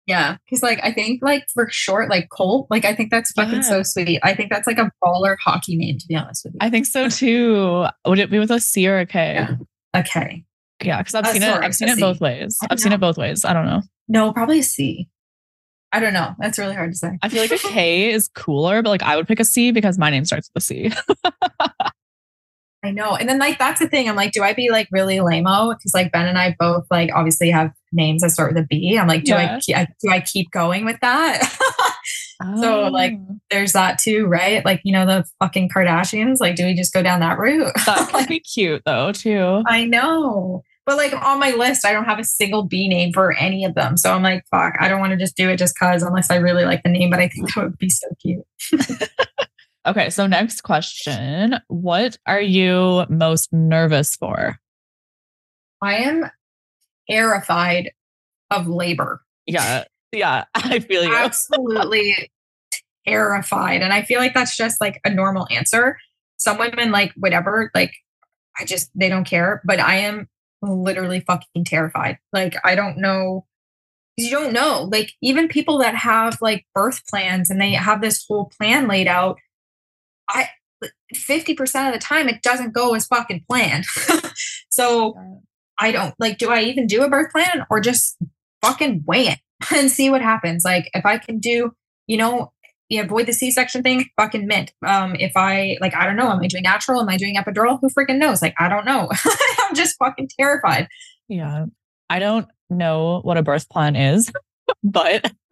[0.07, 2.67] yeah, he's like I think like for short, like Colt.
[2.69, 3.61] Like I think that's fucking yeah.
[3.61, 4.19] so sweet.
[4.23, 6.59] I think that's like a baller hockey name, to be honest with you.
[6.61, 7.85] I think so too.
[8.05, 9.35] Would it be with a C or a K?
[9.35, 9.55] Yeah.
[9.93, 10.43] A K.
[10.83, 11.67] Yeah, because I've uh, seen sorry, it.
[11.67, 12.57] I've seen it both ways.
[12.63, 12.75] I've know.
[12.75, 13.45] seen it both ways.
[13.45, 13.81] I don't know.
[14.07, 15.07] No, probably a C.
[15.95, 16.35] I don't know.
[16.39, 17.17] That's really hard to say.
[17.21, 19.97] I feel like a K is cooler, but like I would pick a C because
[19.97, 20.91] my name starts with a C.
[22.83, 23.15] I know.
[23.15, 24.09] And then like that's the thing.
[24.09, 25.69] I'm like, do I be like really lameo?
[25.69, 28.97] Because like Ben and I both like obviously have names that start with a B.
[28.99, 29.57] I'm like, do yeah.
[29.69, 31.57] I do I keep going with that?
[31.61, 31.91] oh.
[32.61, 33.37] So like oh.
[33.49, 34.65] there's that too, right?
[34.65, 36.41] Like, you know, the fucking Kardashians.
[36.41, 37.71] Like, do we just go down that route?
[37.85, 39.63] that could be cute though, too.
[39.65, 40.61] I know.
[40.85, 43.73] But like on my list, I don't have a single B name for any of
[43.73, 43.97] them.
[43.97, 46.35] So I'm like, fuck, I don't want to just do it just cause unless I
[46.35, 48.45] really like the name, but I think that would be so cute.
[49.87, 50.11] okay.
[50.11, 51.55] So next question.
[51.67, 54.59] What are you most nervous for?
[55.81, 56.29] I am
[57.09, 57.91] terrified
[58.51, 59.23] of labor.
[59.47, 59.85] Yeah.
[60.11, 60.45] Yeah.
[60.55, 61.15] I feel you.
[61.15, 62.31] Absolutely
[63.07, 63.81] terrified.
[63.81, 65.97] And I feel like that's just like a normal answer.
[66.37, 67.93] Some women like whatever, like
[68.59, 69.61] I just they don't care.
[69.65, 70.27] But I am
[70.65, 72.17] literally fucking terrified.
[72.33, 73.45] Like, I don't know.
[74.17, 74.87] You don't know.
[74.89, 79.07] Like, even people that have like birth plans and they have this whole plan laid
[79.07, 79.37] out,
[80.29, 80.49] I
[81.13, 83.85] 50% of the time it doesn't go as fucking planned.
[84.69, 85.15] so
[85.79, 88.17] I don't like, do I even do a birth plan or just
[88.61, 89.39] fucking weigh it
[89.75, 90.63] and see what happens?
[90.65, 91.73] Like, if I can do,
[92.07, 92.51] you know,
[92.89, 94.71] yeah, avoid the C-section thing, fucking mint.
[94.85, 97.01] Um, if I like, I don't know, am I doing natural?
[97.01, 97.79] Am I doing epidural?
[97.81, 98.41] Who freaking knows?
[98.41, 99.09] Like, I don't know.
[99.59, 100.87] I'm just fucking terrified.
[101.27, 101.65] Yeah.
[102.09, 104.31] I don't know what a birth plan is,
[104.83, 105.31] but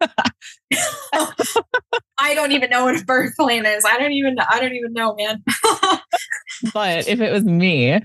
[2.18, 3.84] I don't even know what a birth plan is.
[3.84, 5.42] I don't even I don't even know, man.
[6.72, 8.00] but if it was me,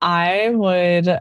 [0.00, 1.20] I would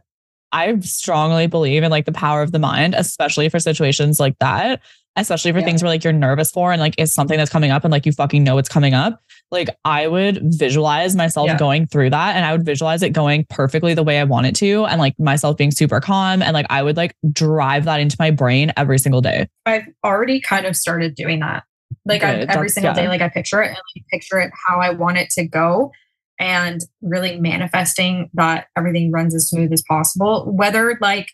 [0.53, 4.81] I strongly believe in like the power of the mind, especially for situations like that
[5.15, 5.65] especially for yeah.
[5.65, 8.05] things where like you're nervous for and like it's something that's coming up and like
[8.05, 9.21] you fucking know it's coming up.
[9.51, 11.57] Like I would visualize myself yeah.
[11.57, 14.55] going through that and I would visualize it going perfectly the way I want it
[14.57, 18.15] to and like myself being super calm and like I would like drive that into
[18.19, 19.47] my brain every single day.
[19.65, 21.63] I've already kind of started doing that.
[22.05, 23.01] Like I, every single yeah.
[23.03, 25.91] day, like I picture it and like picture it how I want it to go
[26.39, 30.51] and really manifesting that everything runs as smooth as possible.
[30.51, 31.29] Whether like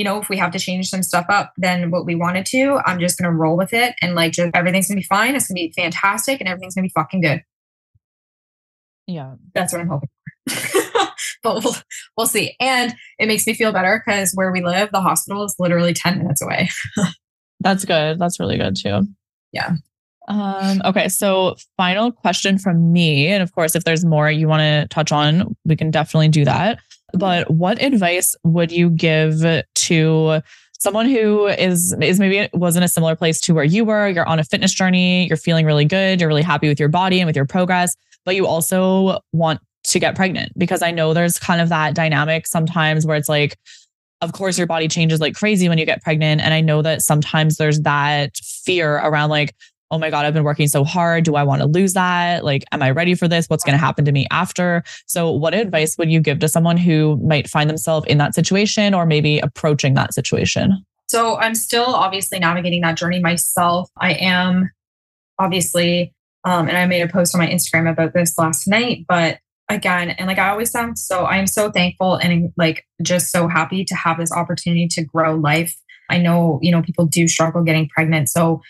[0.00, 2.80] you know, if we have to change some stuff up than what we wanted to,
[2.86, 3.94] I'm just going to roll with it.
[4.00, 5.36] And like, just everything's going to be fine.
[5.36, 7.42] It's going to be fantastic and everything's going to be fucking good.
[9.06, 9.34] Yeah.
[9.52, 10.08] That's what I'm hoping
[10.48, 11.10] for.
[11.42, 11.76] but we'll,
[12.16, 12.56] we'll see.
[12.60, 16.16] And it makes me feel better because where we live, the hospital is literally 10
[16.16, 16.70] minutes away.
[17.60, 18.18] That's good.
[18.18, 19.02] That's really good too.
[19.52, 19.74] Yeah.
[20.28, 23.26] Um, okay, so final question from me.
[23.26, 26.46] And of course, if there's more you want to touch on, we can definitely do
[26.46, 26.78] that.
[27.14, 29.42] But what advice would you give
[29.74, 30.40] to
[30.78, 34.08] someone who is is maybe was in a similar place to where you were?
[34.08, 37.20] You're on a fitness journey, you're feeling really good, you're really happy with your body
[37.20, 37.94] and with your progress,
[38.24, 42.46] but you also want to get pregnant because I know there's kind of that dynamic
[42.46, 43.58] sometimes where it's like,
[44.20, 46.42] of course, your body changes like crazy when you get pregnant.
[46.42, 49.54] And I know that sometimes there's that fear around like,
[49.90, 51.24] oh my God, I've been working so hard.
[51.24, 52.44] Do I want to lose that?
[52.44, 53.46] Like, am I ready for this?
[53.46, 54.82] What's going to happen to me after?
[55.06, 58.94] So, what advice would you give to someone who might find themselves in that situation
[58.94, 60.84] or maybe approaching that situation?
[61.08, 63.90] So, I'm still obviously navigating that journey myself.
[63.98, 64.70] I am
[65.38, 66.14] obviously,
[66.44, 69.38] um, and I made a post on my Instagram about this last night, but
[69.68, 73.84] again, and like I always sound so, I'm so thankful and like just so happy
[73.84, 75.74] to have this opportunity to grow life.
[76.10, 78.28] I know, you know, people do struggle getting pregnant.
[78.28, 78.60] So,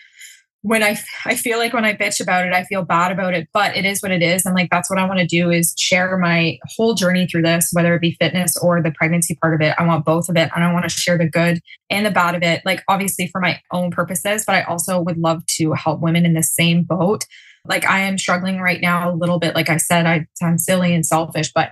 [0.63, 3.49] when I I feel like when I bitch about it, I feel bad about it,
[3.51, 4.45] but it is what it is.
[4.45, 7.69] And like that's what I want to do is share my whole journey through this,
[7.71, 9.73] whether it be fitness or the pregnancy part of it.
[9.79, 10.51] I want both of it.
[10.55, 13.41] And I want to share the good and the bad of it, like obviously for
[13.41, 17.25] my own purposes, but I also would love to help women in the same boat.
[17.65, 19.55] Like I am struggling right now a little bit.
[19.55, 21.71] Like I said, I sound silly and selfish, but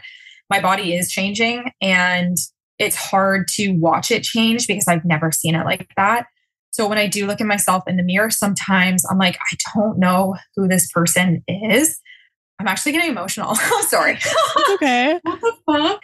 [0.49, 2.37] my body is changing and
[2.79, 6.25] it's hard to watch it change because I've never seen it like that.
[6.79, 9.99] So when I do look at myself in the mirror, sometimes I'm like, I don't
[9.99, 11.99] know who this person is.
[12.57, 13.49] I'm actually getting emotional.
[13.59, 14.17] I'm sorry.
[14.75, 15.19] okay.
[15.23, 16.01] what the fuck?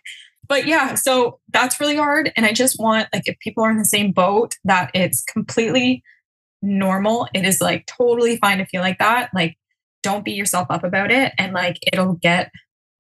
[0.49, 2.34] But yeah, so that's really hard.
[2.36, 6.03] And I just want, like, if people are in the same boat, that it's completely
[6.61, 7.30] normal.
[7.34, 9.30] It is like totally fine to feel like that.
[9.34, 9.55] Like,
[10.03, 11.32] don't beat yourself up about it.
[11.38, 12.51] And like, it'll get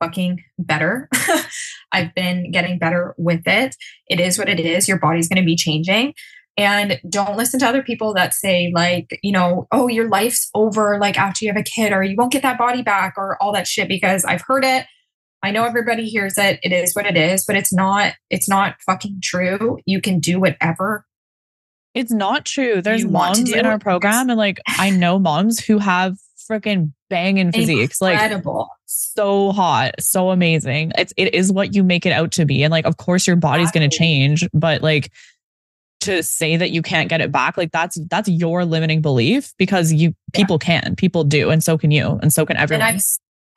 [0.01, 1.09] fucking better.
[1.91, 3.75] I've been getting better with it.
[4.07, 4.87] It is what it is.
[4.87, 6.13] Your body's going to be changing
[6.57, 10.97] and don't listen to other people that say like you know oh your life's over
[10.99, 13.51] like after you have a kid or you won't get that body back or all
[13.51, 14.85] that shit because i've heard it.
[15.43, 16.59] I know everybody hears it.
[16.63, 19.79] It is what it is but it's not it's not fucking true.
[19.85, 21.05] You can do whatever
[21.93, 22.81] it's not true.
[22.81, 26.17] There's moms in our program and like i know moms who have
[26.49, 28.57] freaking banging physiques Incredible.
[28.57, 30.91] like so hot so amazing.
[30.97, 33.35] It's it is what you make it out to be and like of course your
[33.35, 35.11] body's going to change but like
[36.05, 39.91] to say that you can't get it back like that's that's your limiting belief because
[39.91, 40.13] you yeah.
[40.33, 42.87] people can people do and so can you and so can everyone.
[42.87, 43.03] And I've,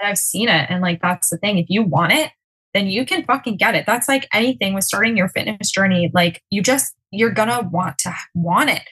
[0.01, 2.30] and I've seen it and like that's the thing if you want it
[2.74, 3.86] then you can fucking get it.
[3.86, 8.14] That's like anything with starting your fitness journey like you just you're gonna want to
[8.34, 8.82] want it.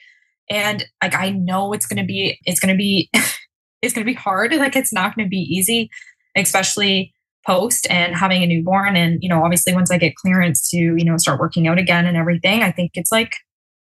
[0.49, 3.09] And like i know it's gonna be it's gonna be
[3.81, 5.89] it's gonna be hard like it's not gonna be easy
[6.35, 7.13] especially
[7.47, 11.05] post and having a newborn and you know obviously once i get clearance to you
[11.05, 13.33] know start working out again and everything i think it's like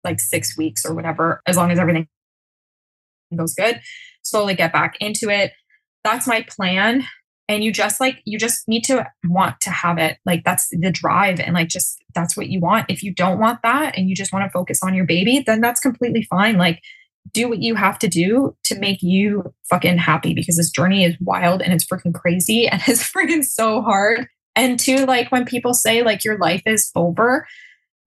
[0.04, 2.08] like six weeks or whatever, as long as everything
[3.36, 3.80] goes good,
[4.24, 5.52] slowly get back into it.
[6.04, 7.06] That's my plan.
[7.48, 10.18] And you just like, you just need to want to have it.
[10.24, 11.40] Like, that's the drive.
[11.40, 12.86] And like, just that's what you want.
[12.90, 15.60] If you don't want that and you just want to focus on your baby, then
[15.60, 16.58] that's completely fine.
[16.58, 16.80] Like,
[17.34, 21.16] do what you have to do to make you fucking happy because this journey is
[21.20, 24.28] wild and it's freaking crazy and it's freaking so hard.
[24.56, 27.48] And to like, when people say like your life is over,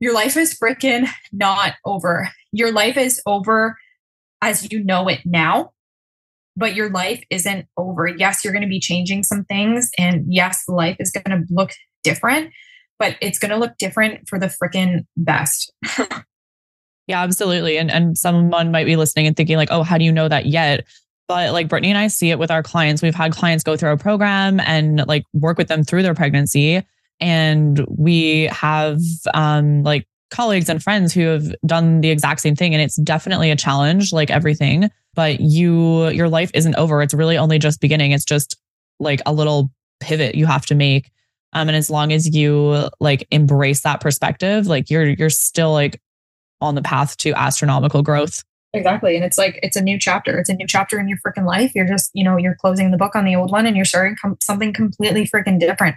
[0.03, 2.29] your life is freaking not over.
[2.51, 3.79] Your life is over
[4.43, 5.71] as you know it now,
[6.57, 8.09] but your life isn't over.
[8.09, 9.93] Yes, you're going to be changing some things.
[9.97, 11.71] And yes, life is going to look
[12.03, 12.51] different,
[12.99, 15.73] but it's going to look different for the freaking best.
[17.07, 17.79] yeah, absolutely.
[17.79, 20.47] And, and someone might be listening and thinking, like, oh, how do you know that
[20.47, 20.85] yet?
[21.29, 23.03] But like Brittany and I see it with our clients.
[23.03, 26.83] We've had clients go through our program and like work with them through their pregnancy
[27.23, 28.99] and we have
[29.33, 32.75] um, like colleagues and friends who have done the exact same thing.
[32.75, 34.91] And it's definitely a challenge, like everything.
[35.15, 37.01] But you, your life isn't over.
[37.01, 38.13] It's really only just beginning.
[38.13, 38.57] It's just
[38.99, 39.71] like a little
[40.01, 41.11] pivot you have to make.
[41.53, 46.01] Um, and as long as you like embrace that perspective, like you're you're still like
[46.61, 48.43] on the path to astronomical growth.
[48.75, 49.17] Exactly.
[49.17, 50.39] And it's like, it's a new chapter.
[50.39, 51.73] It's a new chapter in your freaking life.
[51.75, 54.17] You're just, you know, you're closing the book on the old one and you're starting
[54.21, 55.97] com- something completely freaking different.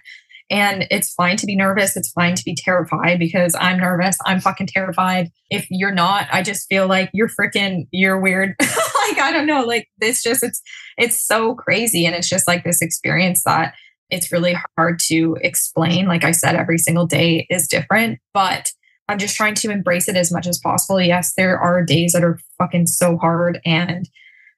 [0.50, 1.98] And it's fine to be nervous.
[1.98, 4.18] It's fine to be terrified because I'm nervous.
[4.26, 5.32] I'm fucking terrified.
[5.50, 8.56] If you're not, I just feel like you're freaking, you're weird.
[8.60, 9.64] like, I don't know.
[9.64, 10.62] Like this just, it's,
[10.98, 12.06] it's so crazy.
[12.06, 13.74] And it's just like this experience that
[14.12, 16.08] it's really hard to explain.
[16.08, 18.72] Like I said, every single day is different, but
[19.08, 21.02] I'm just trying to embrace it as much as possible.
[21.02, 24.08] Yes, there are days that are fucking so hard and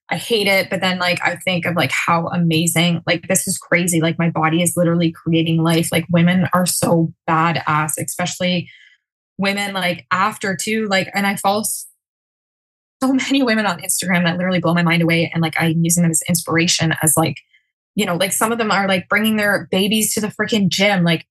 [0.09, 0.69] I hate it.
[0.69, 3.99] But then like I think of like how amazing, like this is crazy.
[3.99, 5.89] Like my body is literally creating life.
[5.91, 8.69] Like women are so badass, especially
[9.37, 10.87] women like after too.
[10.87, 11.63] Like, and I follow
[13.03, 15.29] so many women on Instagram that literally blow my mind away.
[15.33, 17.37] And like I'm using them as inspiration as like,
[17.95, 21.03] you know, like some of them are like bringing their babies to the freaking gym.
[21.03, 21.27] Like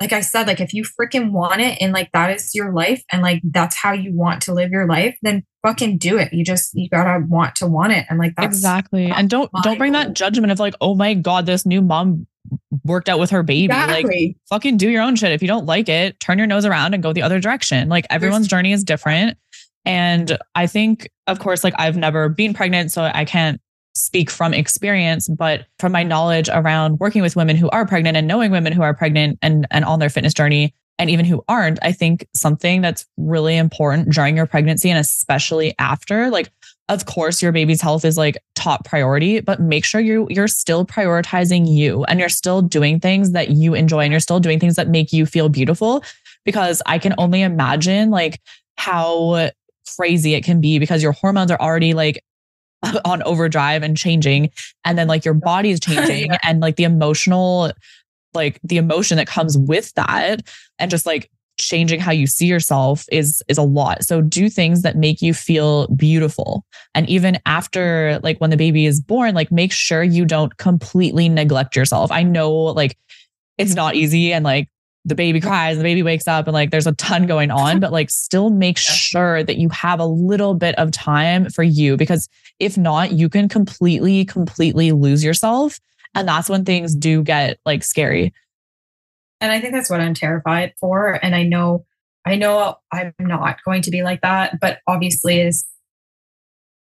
[0.00, 3.02] like I said, like if you freaking want it and like that is your life
[3.12, 6.32] and like that's how you want to live your life, then fucking do it.
[6.32, 8.06] You just you gotta want to want it.
[8.08, 9.10] And like that's exactly.
[9.10, 12.26] And don't don't bring that judgment of like, oh my God, this new mom
[12.84, 13.64] worked out with her baby.
[13.66, 14.26] Exactly.
[14.28, 15.32] Like fucking do your own shit.
[15.32, 17.88] If you don't like it, turn your nose around and go the other direction.
[17.88, 19.36] Like everyone's journey is different.
[19.84, 23.60] And I think, of course, like I've never been pregnant, so I can't
[23.94, 28.26] speak from experience, but from my knowledge around working with women who are pregnant and
[28.26, 31.78] knowing women who are pregnant and, and on their fitness journey, and even who aren't,
[31.82, 36.50] I think something that's really important during your pregnancy and especially after, like,
[36.90, 40.84] of course, your baby's health is like top priority, but make sure you you're still
[40.84, 44.76] prioritizing you and you're still doing things that you enjoy and you're still doing things
[44.76, 46.04] that make you feel beautiful.
[46.44, 48.40] Because I can only imagine like
[48.76, 49.50] how
[49.96, 52.22] crazy it can be because your hormones are already like
[53.04, 54.50] on overdrive and changing
[54.84, 57.72] and then like your body is changing and like the emotional
[58.32, 60.40] like the emotion that comes with that
[60.78, 64.02] and just like changing how you see yourself is is a lot.
[64.04, 66.64] So do things that make you feel beautiful.
[66.94, 71.28] And even after like when the baby is born like make sure you don't completely
[71.28, 72.10] neglect yourself.
[72.10, 72.96] I know like
[73.58, 74.68] it's not easy and like
[75.04, 77.92] the baby cries, the baby wakes up, and like there's a ton going on, but
[77.92, 82.28] like still make sure that you have a little bit of time for you because
[82.58, 85.78] if not, you can completely, completely lose yourself.
[86.14, 88.34] And that's when things do get like scary.
[89.40, 91.18] And I think that's what I'm terrified for.
[91.24, 91.86] And I know,
[92.26, 95.64] I know I'm not going to be like that, but obviously is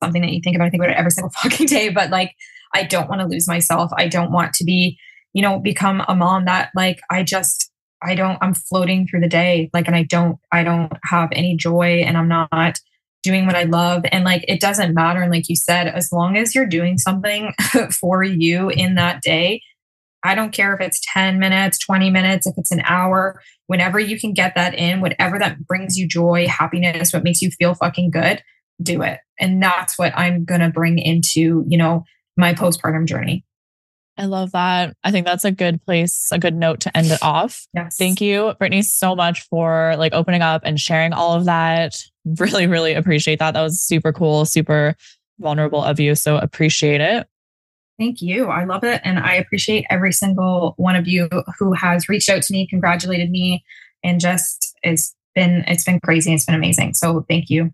[0.03, 0.67] something that you think about.
[0.67, 2.35] I think about it every single fucking day, but like
[2.75, 3.91] I don't want to lose myself.
[3.97, 4.99] I don't want to be,
[5.33, 7.71] you know, become a mom that like I just
[8.07, 9.71] I don't, I'm floating through the day.
[9.73, 12.79] Like, and I don't, I don't have any joy and I'm not
[13.23, 14.05] doing what I love.
[14.13, 15.21] And like, it doesn't matter.
[15.21, 17.53] And like you said, as long as you're doing something
[18.01, 19.63] for you in that day,
[20.23, 24.19] I don't care if it's 10 minutes, 20 minutes, if it's an hour, whenever you
[24.19, 28.11] can get that in, whatever that brings you joy, happiness, what makes you feel fucking
[28.11, 28.43] good,
[28.83, 29.21] do it.
[29.39, 32.05] And that's what I'm going to bring into, you know,
[32.37, 33.45] my postpartum journey.
[34.19, 34.97] I love that.
[35.05, 37.67] I think that's a good place, a good note to end it off.
[37.75, 37.97] Yes.
[37.97, 42.03] Thank you, Brittany, so much for like opening up and sharing all of that.
[42.39, 43.53] Really, really appreciate that.
[43.53, 44.97] That was super cool, super
[45.39, 46.14] vulnerable of you.
[46.14, 47.29] So appreciate it.
[47.99, 48.47] Thank you.
[48.47, 49.01] I love it.
[49.05, 53.31] And I appreciate every single one of you who has reached out to me, congratulated
[53.31, 53.64] me,
[54.05, 56.33] and just it's been it's been crazy.
[56.35, 56.95] It's been amazing.
[56.95, 57.71] So thank you.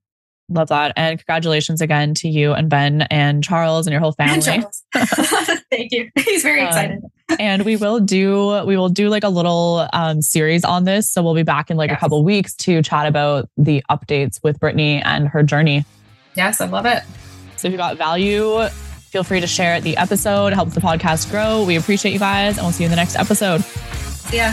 [0.52, 0.92] Love that.
[0.96, 4.42] And congratulations again to you and Ben and Charles and your whole family.
[5.70, 6.10] Thank you.
[6.18, 7.00] He's very um, excited.
[7.38, 11.10] And we will do we will do like a little um, series on this.
[11.10, 11.98] So we'll be back in like yes.
[11.98, 15.84] a couple weeks to chat about the updates with Brittany and her journey.
[16.36, 17.02] Yes, I love it.
[17.56, 20.48] So if you got value, feel free to share the episode.
[20.48, 21.64] It helps the podcast grow.
[21.64, 23.62] We appreciate you guys, and we'll see you in the next episode.
[23.62, 24.52] See ya.